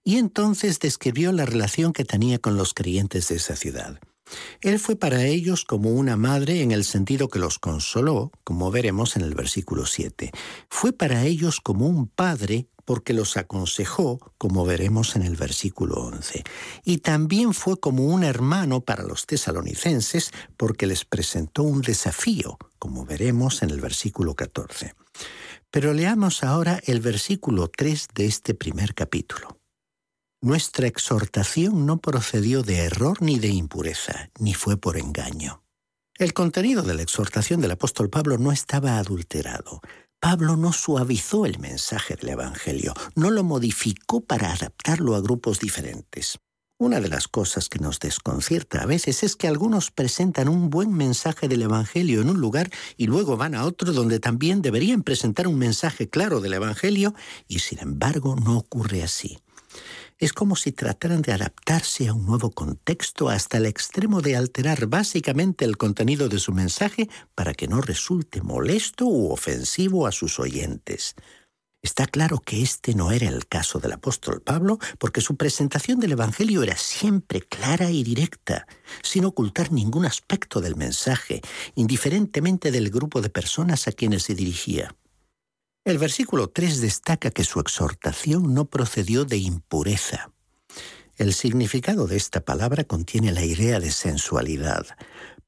y 0.05 0.17
entonces 0.17 0.79
describió 0.79 1.33
la 1.33 1.47
relación 1.47 1.93
que 1.93 2.05
tenía 2.05 2.39
con 2.39 2.57
los 2.57 2.75
creyentes 2.75 3.29
de 3.29 3.37
esa 3.37 3.57
ciudad. 3.57 4.01
Él 4.61 4.79
fue 4.79 4.97
para 4.97 5.25
ellos 5.27 5.65
como 5.65 5.91
una 5.91 6.17
madre 6.17 6.63
en 6.63 6.73
el 6.73 6.85
sentido 6.85 7.29
que 7.29 7.39
los 7.39 7.59
consoló, 7.59 8.31
como 8.45 8.71
veremos 8.71 9.17
en 9.17 9.23
el 9.23 9.35
versículo 9.35 9.87
7. 9.87 10.31
Fue 10.69 10.93
para 10.93 11.25
ellos 11.25 11.61
como 11.61 11.87
un 11.87 12.07
padre 12.09 12.69
porque 12.85 13.13
los 13.13 13.37
aconsejó, 13.37 14.33
como 14.39 14.65
veremos 14.65 15.15
en 15.17 15.23
el 15.23 15.37
versículo 15.37 15.97
11. 15.97 16.43
Y 16.85 16.99
también 16.99 17.55
fue 17.55 17.79
como 17.79 18.07
un 18.07 18.25
hermano 18.25 18.81
para 18.81 19.05
los 19.05 19.27
tesalonicenses 19.27 20.33
porque 20.57 20.87
les 20.87 21.05
presentó 21.05 21.63
un 21.63 21.81
desafío, 21.81 22.59
como 22.79 23.05
veremos 23.05 23.63
en 23.63 23.71
el 23.71 23.81
versículo 23.81 24.35
14. 24.35 24.95
Pero 25.71 25.95
leamos 25.95 26.43
ahora 26.43 26.81
el 26.85 27.01
versículo 27.01 27.69
3 27.69 28.09
de 28.15 28.27
este 28.27 28.55
primer 28.55 28.95
capítulo. 28.95 29.62
Nuestra 30.45 30.89
exhortación 30.89 31.87
no 31.87 31.99
procedió 31.99 32.65
de 32.65 32.79
error 32.79 33.23
ni 33.23 33.39
de 33.39 33.47
impureza, 33.47 34.29
ni 34.41 34.55
fue 34.55 34.77
por 34.77 34.97
engaño. 34.97 35.63
El 36.19 36.33
contenido 36.33 36.83
de 36.83 36.95
la 36.95 37.03
exhortación 37.03 37.61
del 37.61 37.71
apóstol 37.71 38.11
Pablo 38.11 38.39
no 38.39 38.51
estaba 38.51 38.99
adulterado. 38.99 39.81
Pablo 40.19 40.57
no 40.57 40.73
suavizó 40.73 41.47
el 41.47 41.61
mensaje 41.61 42.17
del 42.17 42.31
Evangelio, 42.31 42.93
no 43.15 43.31
lo 43.31 43.45
modificó 43.45 44.21
para 44.21 44.53
adaptarlo 44.53 45.15
a 45.15 45.21
grupos 45.21 45.61
diferentes. 45.61 46.41
Una 46.77 46.99
de 46.99 47.09
las 47.09 47.29
cosas 47.29 47.69
que 47.69 47.79
nos 47.79 48.01
desconcierta 48.01 48.83
a 48.83 48.87
veces 48.87 49.23
es 49.23 49.37
que 49.37 49.47
algunos 49.47 49.93
presentan 49.93 50.49
un 50.49 50.71
buen 50.71 50.93
mensaje 50.93 51.47
del 51.47 51.63
Evangelio 51.63 52.21
en 52.21 52.31
un 52.31 52.41
lugar 52.41 52.69
y 52.97 53.07
luego 53.07 53.37
van 53.37 53.55
a 53.55 53.65
otro 53.65 53.93
donde 53.93 54.19
también 54.19 54.61
deberían 54.61 55.05
presentar 55.05 55.47
un 55.47 55.59
mensaje 55.59 56.11
claro 56.11 56.41
del 56.41 56.55
Evangelio 56.55 57.15
y 57.47 57.61
sin 57.61 57.79
embargo 57.79 58.35
no 58.35 58.59
ocurre 58.59 59.05
así. 59.05 59.39
Es 60.19 60.33
como 60.33 60.57
si 60.57 60.73
trataran 60.73 61.23
de 61.23 61.33
adaptarse 61.33 62.09
a 62.09 62.15
un 62.15 62.27
nuevo 62.27 62.51
contexto 62.51 63.29
hasta 63.29 63.59
el 63.59 63.67
extremo 63.67 64.21
de 64.21 64.37
alterar 64.37 64.87
básicamente 64.87 65.65
el 65.65 65.77
contenido 65.77 66.29
de 66.29 66.39
su 66.39 66.53
mensaje 66.53 67.09
para 67.35 67.55
que 67.55 67.69
no 67.69 67.81
resulte 67.81 68.41
molesto 68.43 69.07
u 69.07 69.33
ofensivo 69.33 70.07
a 70.07 70.13
sus 70.13 70.39
oyentes. 70.39 71.15
Está 71.85 72.07
claro 72.07 72.39
que 72.39 72.63
este 72.63 72.95
no 72.95 73.11
era 73.11 73.29
el 73.29 73.49
caso 73.49 73.81
del 73.81 73.91
apóstol 73.91 74.41
Pablo, 74.41 74.79
porque 75.01 75.21
su 75.21 75.37
presentación 75.37 75.99
del 75.99 76.13
Evangelio 76.13 76.63
era 76.63 76.77
siempre 76.77 77.41
clara 77.41 77.91
y 77.91 78.05
directa, 78.05 78.69
sin 79.03 79.25
ocultar 79.25 79.73
ningún 79.73 80.07
aspecto 80.07 80.61
del 80.61 80.77
mensaje, 80.77 81.41
indiferentemente 81.75 82.71
del 82.71 82.91
grupo 82.91 83.21
de 83.21 83.31
personas 83.31 83.89
a 83.89 83.93
quienes 83.93 84.23
se 84.23 84.37
dirigía. 84.37 84.95
El 85.85 85.99
versículo 85.99 86.49
3 86.49 86.81
destaca 86.81 87.33
que 87.33 87.43
su 87.43 87.59
exhortación 87.59 88.55
no 88.55 88.67
procedió 88.67 89.25
de 89.25 89.39
impureza. 89.39 90.31
El 91.17 91.35
significado 91.35 92.07
de 92.07 92.17
esta 92.17 92.45
palabra 92.45 92.85
contiene 92.85 93.33
la 93.33 93.45
idea 93.45 93.81
de 93.81 93.91
sensualidad. 93.91 94.87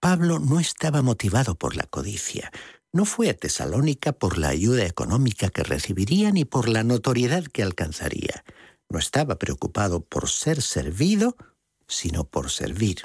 Pablo 0.00 0.40
no 0.40 0.58
estaba 0.58 1.02
motivado 1.02 1.54
por 1.54 1.76
la 1.76 1.84
codicia. 1.84 2.50
No 2.92 3.04
fue 3.04 3.30
a 3.30 3.34
Tesalónica 3.34 4.12
por 4.12 4.36
la 4.36 4.48
ayuda 4.48 4.84
económica 4.84 5.50
que 5.50 5.62
recibiría 5.62 6.32
ni 6.32 6.44
por 6.44 6.68
la 6.68 6.82
notoriedad 6.82 7.44
que 7.44 7.62
alcanzaría. 7.62 8.44
No 8.90 8.98
estaba 8.98 9.38
preocupado 9.38 10.00
por 10.00 10.28
ser 10.28 10.62
servido, 10.62 11.36
sino 11.86 12.24
por 12.24 12.50
servir. 12.50 13.02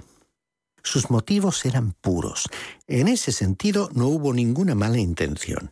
Sus 0.83 1.11
motivos 1.11 1.63
eran 1.65 1.91
puros. 1.91 2.49
En 2.87 3.07
ese 3.07 3.31
sentido 3.31 3.89
no 3.93 4.07
hubo 4.07 4.33
ninguna 4.33 4.73
mala 4.73 4.97
intención. 4.97 5.71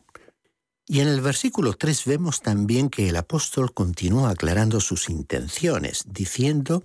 Y 0.88 1.02
en 1.02 1.10
el 1.10 1.19
versículo 1.19 1.73
3 1.73 2.06
vemos 2.06 2.41
también 2.41 2.89
que 2.89 3.10
el 3.10 3.17
apóstol 3.17 3.73
continuó 3.73 4.28
aclarando 4.28 4.80
sus 4.80 5.10
intenciones, 5.10 6.06
diciendo, 6.08 6.84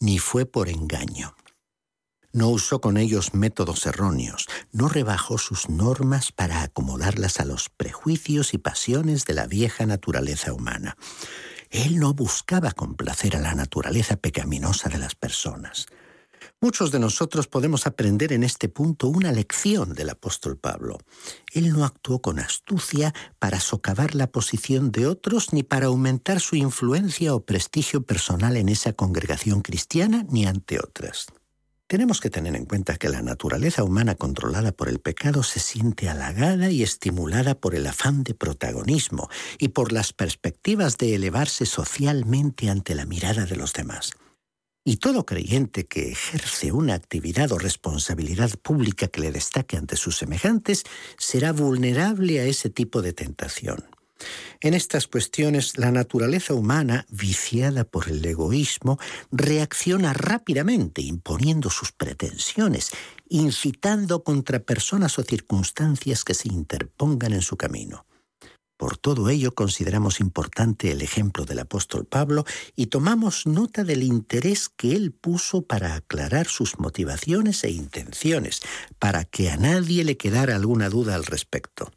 ni 0.00 0.18
fue 0.18 0.44
por 0.44 0.68
engaño. 0.68 1.34
No 2.30 2.50
usó 2.50 2.82
con 2.82 2.98
ellos 2.98 3.32
métodos 3.32 3.86
erróneos, 3.86 4.46
no 4.70 4.90
rebajó 4.90 5.38
sus 5.38 5.70
normas 5.70 6.30
para 6.30 6.62
acomodarlas 6.62 7.40
a 7.40 7.46
los 7.46 7.70
prejuicios 7.70 8.52
y 8.52 8.58
pasiones 8.58 9.24
de 9.24 9.32
la 9.32 9.46
vieja 9.46 9.86
naturaleza 9.86 10.52
humana. 10.52 10.98
Él 11.70 11.98
no 11.98 12.12
buscaba 12.12 12.72
complacer 12.72 13.34
a 13.34 13.40
la 13.40 13.54
naturaleza 13.54 14.16
pecaminosa 14.16 14.90
de 14.90 14.98
las 14.98 15.14
personas. 15.14 15.86
Muchos 16.60 16.90
de 16.90 16.98
nosotros 16.98 17.46
podemos 17.46 17.86
aprender 17.86 18.32
en 18.32 18.42
este 18.42 18.68
punto 18.68 19.06
una 19.06 19.30
lección 19.30 19.92
del 19.94 20.10
apóstol 20.10 20.56
Pablo. 20.58 20.98
Él 21.52 21.72
no 21.72 21.84
actuó 21.84 22.20
con 22.20 22.40
astucia 22.40 23.14
para 23.38 23.60
socavar 23.60 24.16
la 24.16 24.26
posición 24.26 24.90
de 24.90 25.06
otros 25.06 25.52
ni 25.52 25.62
para 25.62 25.86
aumentar 25.86 26.40
su 26.40 26.56
influencia 26.56 27.32
o 27.32 27.44
prestigio 27.44 28.02
personal 28.02 28.56
en 28.56 28.68
esa 28.70 28.92
congregación 28.92 29.60
cristiana 29.60 30.26
ni 30.30 30.46
ante 30.46 30.80
otras. 30.80 31.26
Tenemos 31.86 32.20
que 32.20 32.28
tener 32.28 32.56
en 32.56 32.64
cuenta 32.64 32.96
que 32.96 33.08
la 33.08 33.22
naturaleza 33.22 33.84
humana 33.84 34.16
controlada 34.16 34.72
por 34.72 34.88
el 34.88 34.98
pecado 34.98 35.44
se 35.44 35.60
siente 35.60 36.08
halagada 36.08 36.70
y 36.70 36.82
estimulada 36.82 37.54
por 37.54 37.76
el 37.76 37.86
afán 37.86 38.24
de 38.24 38.34
protagonismo 38.34 39.30
y 39.60 39.68
por 39.68 39.92
las 39.92 40.12
perspectivas 40.12 40.98
de 40.98 41.14
elevarse 41.14 41.66
socialmente 41.66 42.68
ante 42.68 42.96
la 42.96 43.06
mirada 43.06 43.46
de 43.46 43.54
los 43.54 43.74
demás. 43.74 44.10
Y 44.88 44.96
todo 44.96 45.26
creyente 45.26 45.84
que 45.84 46.12
ejerce 46.12 46.72
una 46.72 46.94
actividad 46.94 47.52
o 47.52 47.58
responsabilidad 47.58 48.52
pública 48.62 49.08
que 49.08 49.20
le 49.20 49.30
destaque 49.30 49.76
ante 49.76 49.96
sus 49.96 50.16
semejantes 50.16 50.84
será 51.18 51.52
vulnerable 51.52 52.40
a 52.40 52.44
ese 52.44 52.70
tipo 52.70 53.02
de 53.02 53.12
tentación. 53.12 53.84
En 54.62 54.72
estas 54.72 55.06
cuestiones, 55.06 55.76
la 55.76 55.92
naturaleza 55.92 56.54
humana, 56.54 57.04
viciada 57.10 57.84
por 57.84 58.08
el 58.08 58.24
egoísmo, 58.24 58.98
reacciona 59.30 60.14
rápidamente 60.14 61.02
imponiendo 61.02 61.68
sus 61.68 61.92
pretensiones, 61.92 62.88
incitando 63.28 64.24
contra 64.24 64.60
personas 64.60 65.18
o 65.18 65.22
circunstancias 65.22 66.24
que 66.24 66.32
se 66.32 66.48
interpongan 66.48 67.34
en 67.34 67.42
su 67.42 67.58
camino. 67.58 68.06
Por 68.78 68.96
todo 68.96 69.28
ello 69.28 69.56
consideramos 69.56 70.20
importante 70.20 70.92
el 70.92 71.02
ejemplo 71.02 71.44
del 71.44 71.58
apóstol 71.58 72.06
Pablo 72.06 72.44
y 72.76 72.86
tomamos 72.86 73.44
nota 73.44 73.82
del 73.82 74.04
interés 74.04 74.68
que 74.68 74.94
él 74.94 75.10
puso 75.10 75.62
para 75.62 75.96
aclarar 75.96 76.46
sus 76.46 76.78
motivaciones 76.78 77.64
e 77.64 77.70
intenciones, 77.70 78.62
para 79.00 79.24
que 79.24 79.50
a 79.50 79.56
nadie 79.56 80.04
le 80.04 80.16
quedara 80.16 80.54
alguna 80.54 80.88
duda 80.88 81.16
al 81.16 81.26
respecto. 81.26 81.90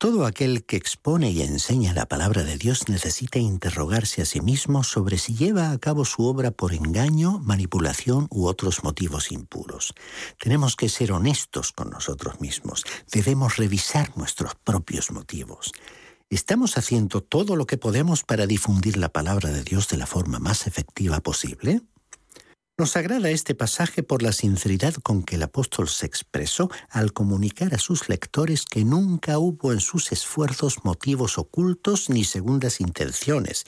Todo 0.00 0.24
aquel 0.24 0.64
que 0.64 0.78
expone 0.78 1.30
y 1.30 1.42
enseña 1.42 1.92
la 1.92 2.06
palabra 2.06 2.42
de 2.42 2.56
Dios 2.56 2.88
necesita 2.88 3.38
interrogarse 3.38 4.22
a 4.22 4.24
sí 4.24 4.40
mismo 4.40 4.82
sobre 4.82 5.18
si 5.18 5.34
lleva 5.34 5.72
a 5.72 5.78
cabo 5.78 6.06
su 6.06 6.24
obra 6.24 6.52
por 6.52 6.72
engaño, 6.72 7.38
manipulación 7.40 8.26
u 8.30 8.46
otros 8.46 8.82
motivos 8.82 9.30
impuros. 9.30 9.92
Tenemos 10.38 10.74
que 10.74 10.88
ser 10.88 11.12
honestos 11.12 11.72
con 11.72 11.90
nosotros 11.90 12.40
mismos. 12.40 12.84
Debemos 13.12 13.58
revisar 13.58 14.16
nuestros 14.16 14.54
propios 14.54 15.10
motivos. 15.10 15.70
¿Estamos 16.30 16.78
haciendo 16.78 17.20
todo 17.20 17.54
lo 17.54 17.66
que 17.66 17.76
podemos 17.76 18.22
para 18.22 18.46
difundir 18.46 18.96
la 18.96 19.10
palabra 19.10 19.50
de 19.50 19.62
Dios 19.62 19.86
de 19.88 19.98
la 19.98 20.06
forma 20.06 20.38
más 20.38 20.66
efectiva 20.66 21.20
posible? 21.20 21.82
Nos 22.80 22.96
agrada 22.96 23.28
este 23.28 23.54
pasaje 23.54 24.02
por 24.02 24.22
la 24.22 24.32
sinceridad 24.32 24.94
con 24.94 25.22
que 25.22 25.36
el 25.36 25.42
apóstol 25.42 25.86
se 25.86 26.06
expresó 26.06 26.70
al 26.88 27.12
comunicar 27.12 27.74
a 27.74 27.78
sus 27.78 28.08
lectores 28.08 28.64
que 28.64 28.86
nunca 28.86 29.38
hubo 29.38 29.74
en 29.74 29.80
sus 29.80 30.12
esfuerzos 30.12 30.82
motivos 30.82 31.36
ocultos 31.36 32.08
ni 32.08 32.24
segundas 32.24 32.80
intenciones, 32.80 33.66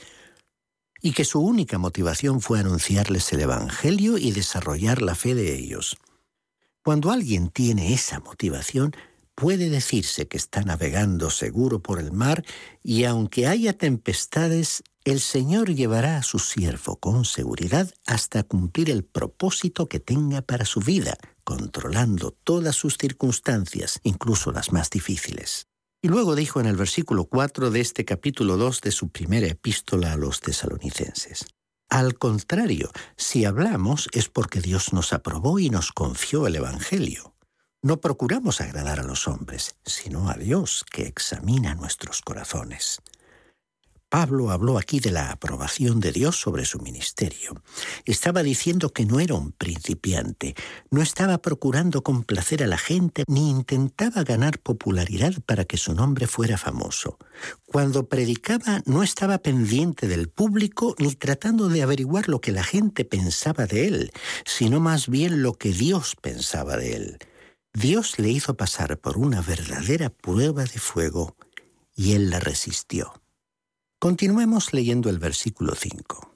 y 0.99 1.11
que 1.11 1.25
su 1.25 1.41
única 1.41 1.77
motivación 1.77 2.41
fue 2.41 2.59
anunciarles 2.59 3.31
el 3.33 3.41
Evangelio 3.41 4.17
y 4.17 4.31
desarrollar 4.31 5.03
la 5.03 5.13
fe 5.13 5.35
de 5.35 5.59
ellos. 5.59 5.95
Cuando 6.83 7.11
alguien 7.11 7.49
tiene 7.49 7.93
esa 7.93 8.19
motivación, 8.19 8.95
puede 9.35 9.69
decirse 9.69 10.27
que 10.27 10.37
está 10.37 10.63
navegando 10.63 11.29
seguro 11.29 11.83
por 11.83 11.99
el 11.99 12.11
mar 12.11 12.43
y 12.81 13.03
aunque 13.03 13.45
haya 13.45 13.77
tempestades, 13.77 14.81
el 15.05 15.19
Señor 15.19 15.73
llevará 15.73 16.17
a 16.17 16.23
su 16.23 16.39
siervo 16.39 16.95
con 16.95 17.25
seguridad 17.25 17.93
hasta 18.05 18.43
cumplir 18.43 18.89
el 18.89 19.03
propósito 19.03 19.87
que 19.87 19.99
tenga 19.99 20.41
para 20.41 20.63
su 20.63 20.79
vida, 20.79 21.17
controlando 21.43 22.31
todas 22.31 22.77
sus 22.77 22.97
circunstancias, 22.97 23.99
incluso 24.03 24.53
las 24.53 24.71
más 24.71 24.89
difíciles. 24.89 25.67
Y 26.01 26.07
luego 26.07 26.35
dijo 26.35 26.61
en 26.61 26.67
el 26.67 26.77
versículo 26.77 27.25
4 27.25 27.69
de 27.69 27.81
este 27.81 28.05
capítulo 28.05 28.55
2 28.55 28.81
de 28.81 28.91
su 28.91 29.09
primera 29.09 29.47
epístola 29.47 30.13
a 30.13 30.17
los 30.17 30.39
tesalonicenses. 30.39 31.45
Al 31.89 32.17
contrario, 32.17 32.89
si 33.17 33.43
hablamos 33.43 34.07
es 34.13 34.29
porque 34.29 34.61
Dios 34.61 34.93
nos 34.93 35.11
aprobó 35.11 35.59
y 35.59 35.69
nos 35.69 35.91
confió 35.91 36.47
el 36.47 36.55
Evangelio. 36.55 37.35
No 37.81 37.99
procuramos 37.99 38.61
agradar 38.61 39.01
a 39.01 39.03
los 39.03 39.27
hombres, 39.27 39.75
sino 39.85 40.29
a 40.29 40.35
Dios 40.35 40.85
que 40.89 41.03
examina 41.03 41.75
nuestros 41.75 42.21
corazones. 42.21 43.01
Pablo 44.13 44.51
habló 44.51 44.77
aquí 44.77 44.99
de 44.99 45.09
la 45.09 45.31
aprobación 45.31 45.99
de 45.99 46.11
Dios 46.11 46.39
sobre 46.39 46.65
su 46.65 46.77
ministerio. 46.77 47.59
Estaba 48.05 48.43
diciendo 48.43 48.89
que 48.89 49.07
no 49.07 49.19
era 49.19 49.33
un 49.33 49.53
principiante, 49.53 50.53
no 50.91 51.01
estaba 51.01 51.39
procurando 51.39 52.03
complacer 52.03 52.61
a 52.61 52.67
la 52.67 52.77
gente 52.77 53.23
ni 53.25 53.49
intentaba 53.49 54.21
ganar 54.21 54.59
popularidad 54.59 55.33
para 55.47 55.65
que 55.65 55.77
su 55.77 55.95
nombre 55.95 56.27
fuera 56.27 56.59
famoso. 56.59 57.17
Cuando 57.65 58.07
predicaba 58.07 58.83
no 58.85 59.01
estaba 59.01 59.39
pendiente 59.39 60.07
del 60.07 60.29
público 60.29 60.93
ni 60.99 61.15
tratando 61.15 61.67
de 61.67 61.81
averiguar 61.81 62.29
lo 62.29 62.39
que 62.39 62.51
la 62.51 62.63
gente 62.63 63.05
pensaba 63.05 63.65
de 63.65 63.87
él, 63.87 64.11
sino 64.45 64.79
más 64.79 65.07
bien 65.07 65.41
lo 65.41 65.53
que 65.53 65.69
Dios 65.69 66.15
pensaba 66.21 66.77
de 66.77 66.97
él. 66.97 67.17
Dios 67.73 68.19
le 68.19 68.29
hizo 68.29 68.53
pasar 68.53 68.99
por 68.99 69.17
una 69.17 69.41
verdadera 69.41 70.11
prueba 70.11 70.65
de 70.65 70.77
fuego 70.77 71.35
y 71.95 72.13
él 72.13 72.29
la 72.29 72.39
resistió. 72.39 73.22
Continuemos 74.03 74.73
leyendo 74.73 75.09
el 75.09 75.17
versículo 75.17 75.75
5. 75.75 76.33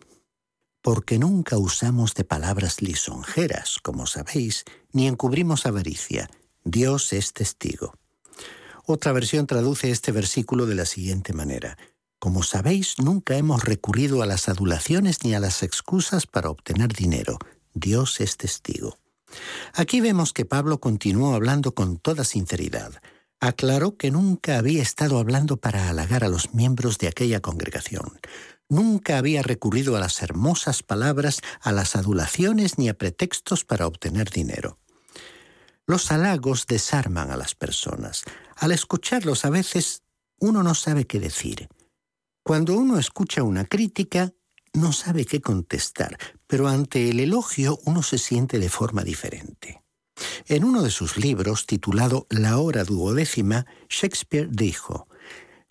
Porque 0.82 1.20
nunca 1.20 1.58
usamos 1.58 2.14
de 2.14 2.24
palabras 2.24 2.82
lisonjeras, 2.82 3.80
como 3.84 4.08
sabéis, 4.08 4.64
ni 4.94 5.06
encubrimos 5.06 5.66
avaricia. 5.66 6.30
Dios 6.64 7.12
es 7.12 7.34
testigo. 7.34 7.94
Otra 8.86 9.12
versión 9.12 9.48
traduce 9.48 9.92
este 9.92 10.14
versículo 10.14 10.66
de 10.66 10.76
la 10.76 10.86
siguiente 10.86 11.34
manera. 11.34 11.78
Como 12.20 12.42
sabéis, 12.42 13.00
nunca 13.00 13.36
hemos 13.36 13.66
recurrido 13.66 14.22
a 14.22 14.26
las 14.26 14.48
adulaciones 14.48 15.26
ni 15.26 15.36
a 15.36 15.42
las 15.42 15.62
excusas 15.62 16.26
para 16.26 16.50
obtener 16.50 16.94
dinero. 16.94 17.38
Dios 17.74 18.22
es 18.22 18.38
testigo. 18.38 18.98
Aquí 19.74 20.00
vemos 20.00 20.32
que 20.32 20.46
Pablo 20.46 20.80
continuó 20.80 21.36
hablando 21.36 21.74
con 21.74 21.98
toda 21.98 22.24
sinceridad. 22.24 23.02
Aclaró 23.40 23.98
que 23.98 24.10
nunca 24.10 24.58
había 24.58 24.82
estado 24.82 25.20
hablando 25.20 25.58
para 25.58 25.90
halagar 25.90 26.24
a 26.24 26.30
los 26.30 26.54
miembros 26.54 26.98
de 26.98 27.08
aquella 27.08 27.40
congregación. 27.40 28.20
Nunca 28.68 29.18
había 29.18 29.44
recurrido 29.44 29.96
a 29.96 30.00
las 30.00 30.22
hermosas 30.22 30.82
palabras, 30.84 31.42
a 31.62 31.72
las 31.72 31.96
adulaciones 31.96 32.78
ni 32.78 32.90
a 32.90 32.98
pretextos 32.98 33.64
para 33.64 33.88
obtener 33.88 34.30
dinero. 34.30 34.80
Los 35.86 36.12
halagos 36.12 36.66
desarman 36.68 37.32
a 37.32 37.38
las 37.38 37.56
personas. 37.56 38.24
Al 38.56 38.72
escucharlos 38.72 39.46
a 39.46 39.50
veces 39.50 40.04
uno 40.40 40.64
no 40.64 40.76
sabe 40.76 41.06
qué 41.06 41.20
decir. 41.20 41.70
Cuando 42.44 42.76
uno 42.76 42.98
escucha 42.98 43.44
una 43.44 43.66
crítica, 43.66 44.34
no 44.74 44.92
sabe 44.92 45.26
qué 45.26 45.42
contestar, 45.42 46.18
pero 46.48 46.68
ante 46.68 47.10
el 47.10 47.20
elogio 47.20 47.80
uno 47.86 48.04
se 48.04 48.18
siente 48.18 48.60
de 48.60 48.70
forma 48.70 49.04
diferente. 49.04 49.82
En 50.50 50.64
uno 50.64 50.82
de 50.82 50.92
sus 50.92 51.18
libros, 51.18 51.66
titulado 51.66 52.26
La 52.30 52.58
hora 52.58 52.86
duodécima, 52.86 53.66
Shakespeare 53.90 54.48
dijo, 54.50 55.10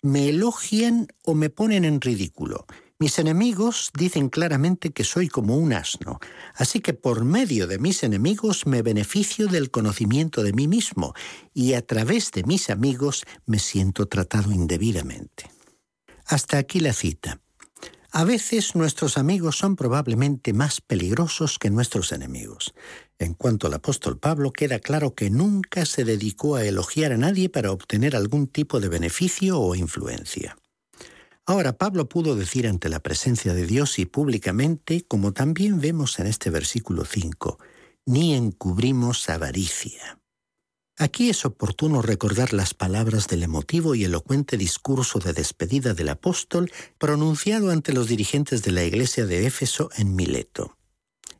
Me 0.03 0.29
elogian 0.29 1.07
o 1.23 1.33
me 1.33 1.49
ponen 1.49 1.83
en 1.83 1.99
ridículo. 1.99 2.67
Mis 2.99 3.17
enemigos 3.17 3.89
dicen 3.97 4.29
claramente 4.29 4.91
que 4.91 5.03
soy 5.03 5.29
como 5.29 5.57
un 5.57 5.73
asno, 5.73 6.19
así 6.53 6.79
que 6.79 6.93
por 6.93 7.25
medio 7.25 7.65
de 7.65 7.79
mis 7.79 8.03
enemigos 8.03 8.67
me 8.67 8.83
beneficio 8.83 9.47
del 9.47 9.71
conocimiento 9.71 10.43
de 10.43 10.53
mí 10.53 10.67
mismo 10.67 11.13
y 11.55 11.73
a 11.73 11.81
través 11.81 12.31
de 12.31 12.43
mis 12.43 12.69
amigos 12.69 13.25
me 13.47 13.57
siento 13.57 14.07
tratado 14.07 14.51
indebidamente. 14.51 15.49
Hasta 16.25 16.59
aquí 16.59 16.79
la 16.79 16.93
cita. 16.93 17.39
A 18.11 18.23
veces 18.23 18.75
nuestros 18.75 19.17
amigos 19.17 19.57
son 19.57 19.75
probablemente 19.75 20.53
más 20.53 20.81
peligrosos 20.81 21.59
que 21.59 21.69
nuestros 21.69 22.11
enemigos. 22.11 22.73
En 23.19 23.33
cuanto 23.33 23.67
al 23.67 23.73
apóstol 23.73 24.17
Pablo, 24.17 24.51
queda 24.53 24.79
claro 24.79 25.13
que 25.13 25.29
nunca 25.29 25.85
se 25.85 26.05
dedicó 26.05 26.55
a 26.55 26.63
elogiar 26.63 27.11
a 27.11 27.17
nadie 27.17 27.49
para 27.49 27.71
obtener 27.71 28.15
algún 28.15 28.47
tipo 28.47 28.79
de 28.79 28.89
beneficio 28.89 29.59
o 29.59 29.75
influencia. 29.75 30.57
Ahora 31.45 31.77
Pablo 31.77 32.09
pudo 32.09 32.35
decir 32.35 32.67
ante 32.67 32.89
la 32.89 32.99
presencia 32.99 33.53
de 33.53 33.65
Dios 33.65 33.99
y 33.99 34.05
públicamente, 34.05 35.05
como 35.07 35.33
también 35.33 35.79
vemos 35.79 36.19
en 36.19 36.27
este 36.27 36.49
versículo 36.49 37.05
5, 37.05 37.57
ni 38.05 38.35
encubrimos 38.35 39.29
avaricia. 39.29 40.19
Aquí 40.99 41.29
es 41.29 41.45
oportuno 41.45 42.01
recordar 42.01 42.53
las 42.53 42.73
palabras 42.73 43.27
del 43.27 43.43
emotivo 43.43 43.93
y 43.93 44.03
elocuente 44.03 44.57
discurso 44.57 45.19
de 45.19 45.31
despedida 45.31 45.93
del 45.93 46.09
apóstol 46.09 46.71
pronunciado 46.97 47.69
ante 47.69 47.93
los 47.93 48.07
dirigentes 48.07 48.63
de 48.63 48.71
la 48.71 48.83
iglesia 48.83 49.27
de 49.27 49.45
Éfeso 49.45 49.91
en 49.95 50.15
Mileto. 50.15 50.75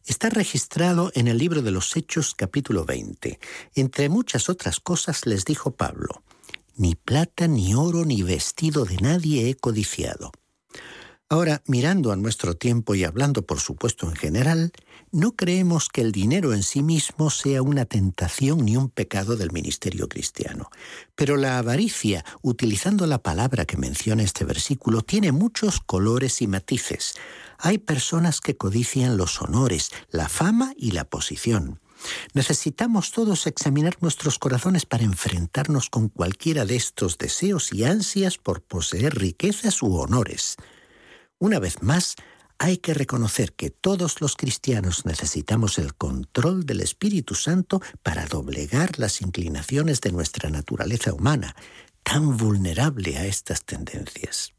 Está 0.05 0.29
registrado 0.29 1.11
en 1.15 1.27
el 1.27 1.39
libro 1.39 1.63
de 1.63 1.71
los 1.71 1.97
Hechos 1.97 2.35
capítulo 2.35 2.85
20. 2.85 3.39
Entre 3.73 4.09
muchas 4.09 4.47
otras 4.47 4.79
cosas 4.79 5.25
les 5.25 5.43
dijo 5.43 5.71
Pablo, 5.71 6.21
Ni 6.75 6.93
plata, 6.93 7.47
ni 7.47 7.73
oro, 7.73 8.05
ni 8.05 8.21
vestido 8.21 8.85
de 8.85 8.97
nadie 8.97 9.49
he 9.49 9.55
codiciado 9.55 10.31
Ahora, 11.29 11.61
mirando 11.67 12.13
a 12.13 12.15
nuestro 12.15 12.55
tiempo 12.55 12.95
y 12.95 13.03
hablando 13.03 13.41
por 13.41 13.59
supuesto 13.59 14.07
en 14.07 14.15
general, 14.15 14.71
no 15.17 15.35
creemos 15.35 15.89
que 15.89 16.01
el 16.01 16.11
dinero 16.11 16.53
en 16.53 16.61
sí 16.61 16.83
mismo 16.83 17.31
sea 17.31 17.63
una 17.63 17.85
tentación 17.85 18.63
ni 18.63 18.77
un 18.77 18.87
pecado 18.87 19.35
del 19.35 19.51
ministerio 19.51 20.07
cristiano. 20.07 20.69
Pero 21.15 21.37
la 21.37 21.57
avaricia, 21.57 22.23
utilizando 22.43 23.07
la 23.07 23.17
palabra 23.17 23.65
que 23.65 23.77
menciona 23.77 24.21
este 24.21 24.45
versículo, 24.45 25.01
tiene 25.01 25.31
muchos 25.31 25.79
colores 25.79 26.43
y 26.43 26.47
matices. 26.47 27.15
Hay 27.57 27.79
personas 27.79 28.41
que 28.41 28.57
codician 28.57 29.17
los 29.17 29.41
honores, 29.41 29.89
la 30.11 30.29
fama 30.29 30.73
y 30.77 30.91
la 30.91 31.05
posición. 31.05 31.79
Necesitamos 32.35 33.11
todos 33.11 33.47
examinar 33.47 33.97
nuestros 34.01 34.37
corazones 34.37 34.85
para 34.85 35.03
enfrentarnos 35.03 35.89
con 35.89 36.09
cualquiera 36.09 36.63
de 36.63 36.75
estos 36.75 37.17
deseos 37.17 37.73
y 37.73 37.85
ansias 37.85 38.37
por 38.37 38.61
poseer 38.61 39.15
riquezas 39.15 39.81
u 39.81 39.95
honores. 39.95 40.57
Una 41.39 41.57
vez 41.57 41.81
más, 41.81 42.15
hay 42.59 42.77
que 42.77 42.93
reconocer 42.93 43.53
que 43.53 43.69
todos 43.69 44.21
los 44.21 44.35
cristianos 44.35 45.05
necesitamos 45.05 45.77
el 45.77 45.95
control 45.95 46.65
del 46.65 46.81
Espíritu 46.81 47.35
Santo 47.35 47.81
para 48.03 48.25
doblegar 48.25 48.99
las 48.99 49.21
inclinaciones 49.21 50.01
de 50.01 50.11
nuestra 50.11 50.49
naturaleza 50.49 51.13
humana, 51.13 51.55
tan 52.03 52.37
vulnerable 52.37 53.17
a 53.17 53.25
estas 53.25 53.63
tendencias. 53.63 54.53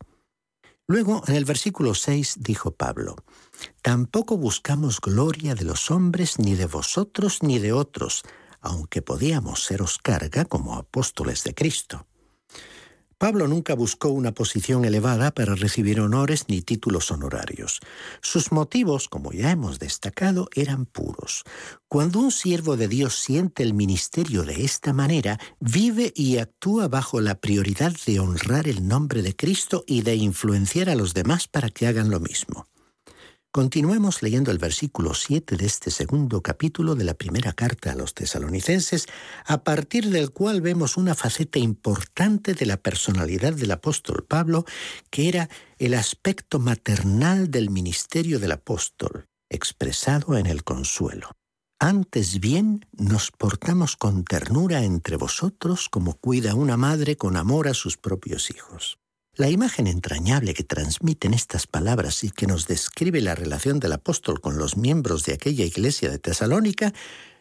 Luego, 0.87 1.23
en 1.27 1.35
el 1.35 1.45
versículo 1.45 1.95
6 1.95 2.37
dijo 2.41 2.71
Pablo, 2.71 3.17
Tampoco 3.83 4.39
buscamos 4.39 5.01
gloria 5.01 5.55
de 5.55 5.65
los 5.65 5.91
hombres, 5.91 6.39
ni 6.39 6.55
de 6.55 6.67
vosotros, 6.67 7.43
ni 7.43 7.59
de 7.59 7.73
otros, 7.73 8.23
aunque 8.61 9.03
podíamos 9.03 9.65
seros 9.65 9.99
carga 9.99 10.45
como 10.45 10.77
apóstoles 10.77 11.45
de 11.45 11.55
Cristo. 11.55 12.07
Pablo 13.19 13.49
nunca 13.49 13.75
buscó 13.75 14.11
una 14.11 14.33
posición 14.33 14.85
elevada 14.85 15.33
para 15.33 15.57
recibir 15.57 16.01
honores 16.01 16.45
ni 16.47 16.63
títulos 16.63 17.11
honorarios. 17.11 17.81
Sus 18.23 18.53
motivos, 18.53 19.09
como 19.09 19.33
ya 19.33 19.51
hemos 19.51 19.81
destacado, 19.81 20.49
eran 20.55 20.87
puros. 20.87 21.43
Cuando 21.89 22.21
un 22.21 22.31
siervo 22.31 22.77
de 22.77 22.87
Dios 22.87 23.17
siente 23.17 23.65
el 23.65 23.75
ministerio 23.75 24.45
de 24.45 24.65
esta 24.65 24.93
manera, 24.93 25.41
vive 25.59 26.13
y 26.15 26.39
actúa 26.39 26.87
bajo 26.87 27.21
la 27.21 27.41
prioridad 27.41 27.93
de 28.07 28.21
honrar 28.21 28.69
el 28.69 28.87
nombre 28.87 29.23
de 29.23 29.35
Cristo 29.35 29.83
y 29.85 30.03
de 30.03 30.15
influenciar 30.15 30.89
a 30.89 30.95
los 30.95 31.13
demás 31.13 31.49
para 31.49 31.71
que 31.71 31.89
hagan 31.89 32.11
lo 32.11 32.21
mismo. 32.21 32.69
Continuemos 33.51 34.23
leyendo 34.23 34.51
el 34.51 34.59
versículo 34.59 35.15
7 35.15 35.57
de 35.57 35.65
este 35.65 35.91
segundo 35.91 36.43
capítulo 36.43 36.95
de 36.95 37.05
la 37.05 37.15
primera 37.15 37.55
carta 37.55 37.93
a 37.93 37.95
los 37.95 38.13
tesalonicenses, 38.13 39.07
a 39.47 39.65
partir 39.65 40.11
del 40.11 40.33
cual 40.33 40.61
vemos 40.61 40.99
una 40.99 41.15
faceta 41.15 41.59
importante 41.59 42.53
de 42.53 42.67
la 42.67 42.77
personalidad 42.77 43.55
del 43.55 43.71
apóstol 43.71 44.27
Pablo, 44.29 44.67
que 45.11 45.31
era 45.31 45.49
el 45.79 45.95
aspecto 45.95 46.59
maternal 46.59 47.51
del 47.51 47.71
ministerio 47.71 48.39
del 48.39 48.53
apóstol, 48.53 49.25
expresado 49.49 50.37
en 50.37 50.45
el 50.45 50.63
consuelo. 50.63 51.31
Antes 51.81 52.41
bien, 52.41 52.85
nos 52.93 53.31
portamos 53.31 53.97
con 53.97 54.25
ternura 54.25 54.85
entre 54.85 55.17
vosotros 55.17 55.89
como 55.89 56.15
cuida 56.19 56.55
una 56.55 56.77
madre 56.77 57.17
con 57.17 57.37
amor 57.39 57.67
a 57.69 57.75
sus 57.75 57.97
propios 57.97 58.51
hijos. 58.51 58.99
La 59.39 59.49
imagen 59.49 59.87
entrañable 59.87 60.53
que 60.53 60.65
transmiten 60.65 61.33
estas 61.33 61.69
palabras 61.69 62.25
y 62.25 62.31
que 62.33 62.49
nos 62.49 62.67
describe 62.67 63.21
la 63.21 63.37
relación 63.37 63.79
del 63.79 63.93
apóstol 63.93 64.41
con 64.41 64.59
los 64.59 64.77
miembros 64.77 65.25
de 65.27 65.35
aquella 65.35 65.65
iglesia 65.65 66.11
de 66.11 66.19
Tesalónica 66.19 66.93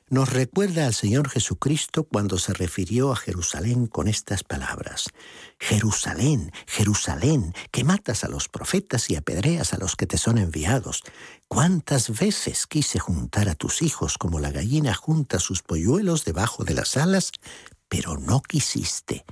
nos 0.08 0.32
recuerda 0.32 0.86
al 0.86 0.94
Señor 0.94 1.28
Jesucristo 1.28 2.04
cuando 2.04 2.38
se 2.38 2.54
refirió 2.54 3.12
a 3.12 3.16
Jerusalén 3.16 3.88
con 3.88 4.08
estas 4.08 4.44
palabras. 4.44 5.10
Jerusalén, 5.60 6.52
Jerusalén, 6.68 7.56
que 7.72 7.84
matas 7.84 8.24
a 8.24 8.28
los 8.28 8.48
profetas 8.48 9.10
y 9.10 9.16
apedreas 9.16 9.74
a 9.74 9.80
los 9.80 9.96
que 9.96 10.06
te 10.06 10.20
son 10.20 10.38
enviados. 10.38 11.02
¿Cuántas 11.48 12.20
veces 12.20 12.68
quise 12.68 13.00
juntar 13.00 13.50
a 13.50 13.56
tus 13.56 13.82
hijos 13.82 14.20
como 14.20 14.40
la 14.40 14.52
gallina 14.52 14.94
junta 14.94 15.40
sus 15.40 15.64
polluelos 15.64 16.26
debajo 16.26 16.64
de 16.64 16.76
las 16.76 16.96
alas, 16.96 17.32
pero 17.90 18.20
no 18.20 18.44
quisiste? 18.44 19.26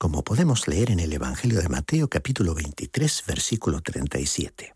Como 0.00 0.24
podemos 0.24 0.66
leer 0.66 0.90
en 0.90 0.98
el 0.98 1.12
Evangelio 1.12 1.60
de 1.60 1.68
Mateo 1.68 2.08
capítulo 2.08 2.54
23 2.54 3.22
versículo 3.26 3.82
37. 3.82 4.72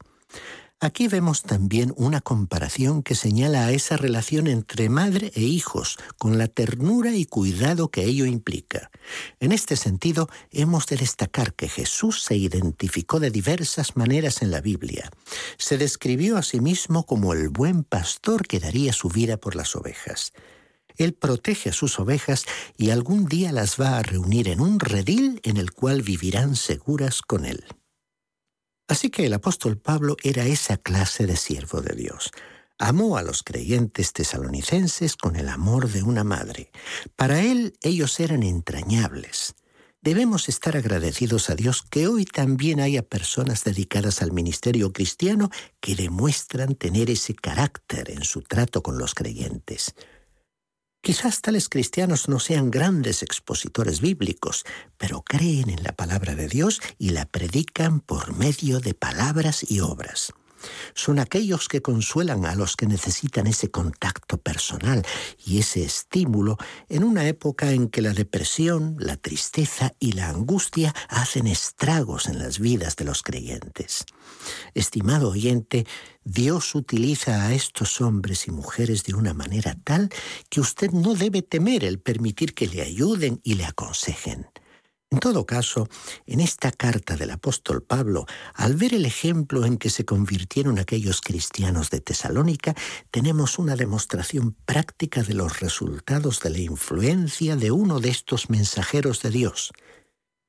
Aquí 0.81 1.09
vemos 1.09 1.45
también 1.45 1.95
una 1.97 2.21
comparación 2.21 3.03
que 3.03 3.15
señala 3.15 3.65
a 3.65 3.73
esa 3.73 3.97
relación 3.97 4.49
entre 4.49 4.91
madre 4.91 5.33
e 5.35 5.41
hijos, 5.41 5.97
con 6.19 6.37
la 6.37 6.47
ternura 6.47 7.15
y 7.15 7.25
cuidado 7.25 7.89
que 7.89 8.05
ello 8.05 8.27
implica. 8.27 8.91
En 9.41 9.53
este 9.53 9.77
sentido, 9.77 10.29
hemos 10.51 10.85
de 10.89 10.97
destacar 10.97 11.55
que 11.55 11.71
Jesús 11.71 12.23
se 12.23 12.37
identificó 12.37 13.19
de 13.19 13.31
diversas 13.31 13.97
maneras 13.97 14.43
en 14.43 14.51
la 14.51 14.61
Biblia. 14.61 15.11
Se 15.57 15.79
describió 15.79 16.37
a 16.37 16.43
sí 16.43 16.61
mismo 16.61 17.07
como 17.07 17.33
el 17.33 17.49
buen 17.49 17.83
pastor 17.83 18.47
que 18.47 18.61
daría 18.61 18.93
su 18.93 19.09
vida 19.09 19.39
por 19.39 19.57
las 19.57 19.75
ovejas. 19.75 20.35
Él 20.97 21.15
protege 21.15 21.71
a 21.71 21.73
sus 21.73 21.99
ovejas 21.99 22.45
y 22.77 22.91
algún 22.91 23.27
día 23.27 23.53
las 23.53 23.81
va 23.81 23.99
a 23.99 24.03
reunir 24.03 24.49
en 24.49 24.61
un 24.61 24.81
redil 24.81 25.41
en 25.43 25.57
el 25.57 25.73
cual 25.73 26.03
vivirán 26.03 26.57
seguras 26.57 27.23
con 27.23 27.45
Él. 27.45 27.65
Así 28.87 29.11
que 29.11 29.27
el 29.27 29.33
apóstol 29.33 29.79
Pablo 29.79 30.17
era 30.23 30.45
esa 30.45 30.77
clase 30.77 31.27
de 31.27 31.37
siervo 31.37 31.81
de 31.81 31.95
Dios. 31.95 32.31
Amó 32.79 33.17
a 33.17 33.23
los 33.23 33.43
creyentes 33.43 34.13
tesalonicenses 34.13 35.17
con 35.17 35.37
el 35.37 35.49
amor 35.49 35.89
de 35.89 36.03
una 36.03 36.25
madre. 36.25 36.71
Para 37.17 37.41
él 37.41 37.79
ellos 37.83 38.19
eran 38.21 38.43
entrañables. 38.43 39.55
Debemos 40.03 40.51
estar 40.51 40.77
agradecidos 40.77 41.49
a 41.49 41.55
Dios 41.55 41.83
que 41.83 42.09
hoy 42.09 42.27
también 42.27 42.81
haya 42.81 43.03
personas 43.03 43.65
dedicadas 43.65 44.21
al 44.21 44.33
ministerio 44.33 44.93
cristiano 44.93 45.51
que 45.81 45.95
demuestran 45.95 46.75
tener 46.75 47.09
ese 47.09 47.35
carácter 47.35 48.11
en 48.11 48.23
su 48.25 48.43
trato 48.43 48.83
con 48.83 48.99
los 48.99 49.15
creyentes. 49.15 49.95
Quizás 51.05 51.43
tales 51.43 51.69
cristianos 51.69 52.31
no 52.31 52.41
sean 52.41 52.71
grandes 52.71 53.23
expositores 53.23 54.01
bíblicos, 54.01 54.65
pero 54.97 55.21
creen 55.21 55.69
en 55.69 55.83
la 55.83 55.93
palabra 55.93 56.35
de 56.35 56.49
Dios 56.49 56.81
y 56.99 57.11
la 57.11 57.27
predican 57.27 58.01
por 58.01 58.35
medio 58.35 58.81
de 58.81 58.95
palabras 58.95 59.71
y 59.71 59.81
obras. 59.81 60.33
Son 60.95 61.19
aquellos 61.19 61.69
que 61.69 61.83
consuelan 61.83 62.47
a 62.47 62.55
los 62.55 62.77
que 62.77 62.87
necesitan 62.87 63.47
ese 63.47 63.71
contacto 63.71 64.39
personal 64.39 65.05
y 65.45 65.59
ese 65.59 65.85
estímulo 65.85 66.57
en 66.89 67.05
una 67.05 67.27
época 67.29 67.73
en 67.73 67.89
que 67.89 68.03
la 68.03 68.13
depresión, 68.13 68.97
la 68.99 69.17
tristeza 69.17 69.95
y 69.99 70.13
la 70.13 70.29
angustia 70.29 70.95
hacen 71.09 71.47
estragos 71.47 72.27
en 72.27 72.39
las 72.39 72.59
vidas 72.59 72.97
de 72.97 73.05
los 73.05 73.23
creyentes. 73.23 74.05
Estimado 74.75 75.31
oyente, 75.31 75.87
Dios 76.25 76.75
utiliza 76.75 77.47
a 77.47 77.53
estos 77.53 78.01
hombres 78.01 78.47
y 78.47 78.51
mujeres 78.51 79.05
de 79.05 79.15
una 79.15 79.35
manera 79.35 79.77
tal 79.85 80.09
que 80.49 80.61
usted 80.61 80.91
no 80.91 81.15
debe 81.15 81.43
temer 81.43 81.85
el 81.85 81.99
permitir 81.99 82.55
que 82.55 82.67
le 82.67 82.83
ayuden 82.83 83.41
y 83.43 83.55
le 83.55 83.67
aconsejen. 83.67 84.47
En 85.15 85.21
todo 85.21 85.47
caso, 85.47 85.89
en 86.27 86.41
esta 86.41 86.73
carta 86.73 87.15
del 87.17 87.31
apóstol 87.31 87.85
Pablo, 87.85 88.27
al 88.53 88.75
ver 88.75 88.95
el 88.95 89.07
ejemplo 89.07 89.65
en 89.65 89.79
que 89.79 89.89
se 89.89 90.05
convirtieron 90.05 90.81
aquellos 90.81 91.21
cristianos 91.21 91.89
de 91.91 92.01
Tesalónica, 92.01 92.75
tenemos 93.13 93.61
una 93.61 93.77
demostración 93.77 94.57
práctica 94.67 95.23
de 95.23 95.35
los 95.35 95.61
resultados 95.61 96.41
de 96.41 96.51
la 96.51 96.59
influencia 96.59 97.55
de 97.55 97.71
uno 97.71 98.01
de 98.01 98.09
estos 98.09 98.51
mensajeros 98.51 99.23
de 99.23 99.31
Dios. 99.31 99.71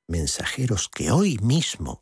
Mensajeros 0.08 0.90
que 0.90 1.12
hoy 1.12 1.38
mismo, 1.44 2.02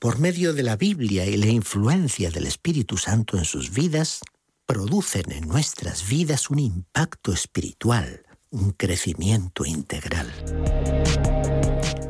por 0.00 0.18
medio 0.18 0.54
de 0.54 0.64
la 0.64 0.74
Biblia 0.74 1.24
y 1.26 1.36
la 1.36 1.46
influencia 1.46 2.32
del 2.32 2.46
Espíritu 2.46 2.96
Santo 2.96 3.38
en 3.38 3.44
sus 3.44 3.70
vidas, 3.70 4.22
producen 4.66 5.30
en 5.30 5.46
nuestras 5.46 6.08
vidas 6.08 6.50
un 6.50 6.58
impacto 6.58 7.32
espiritual, 7.32 8.26
un 8.50 8.72
crecimiento 8.72 9.64
integral. 9.64 10.32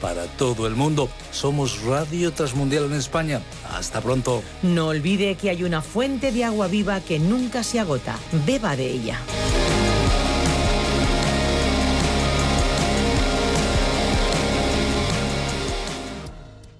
para 0.00 0.26
todo 0.26 0.66
el 0.66 0.74
mundo. 0.74 1.08
Somos 1.30 1.82
Radio 1.82 2.32
Transmundial 2.32 2.84
en 2.84 2.94
España. 2.94 3.40
Hasta 3.70 4.00
pronto. 4.00 4.42
No 4.62 4.88
olvide 4.88 5.34
que 5.36 5.50
hay 5.50 5.64
una 5.64 5.82
fuente 5.82 6.32
de 6.32 6.44
agua 6.44 6.68
viva 6.68 7.00
que 7.00 7.18
nunca 7.18 7.62
se 7.62 7.80
agota. 7.80 8.18
Beba 8.46 8.76
de 8.76 8.86
ella. 8.86 9.20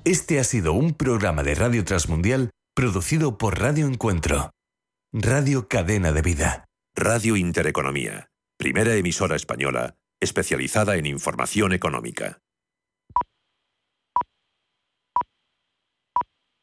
Este 0.05 0.39
ha 0.39 0.45
sido 0.45 0.73
un 0.73 0.95
programa 0.95 1.43
de 1.43 1.57
Radio 1.57 1.85
Transmundial 1.85 2.51
producido 2.77 3.39
por 3.39 3.59
Radio 3.59 3.87
Encuentro, 3.87 4.51
Radio 5.13 5.67
Cadena 5.67 6.13
de 6.13 6.23
Vida, 6.23 6.67
Radio 6.95 7.37
Intereconomía, 7.37 8.29
primera 8.57 8.95
emisora 8.95 9.35
española 9.35 9.97
especializada 10.21 10.97
en 10.97 11.07
información 11.07 11.73
económica. 11.73 12.39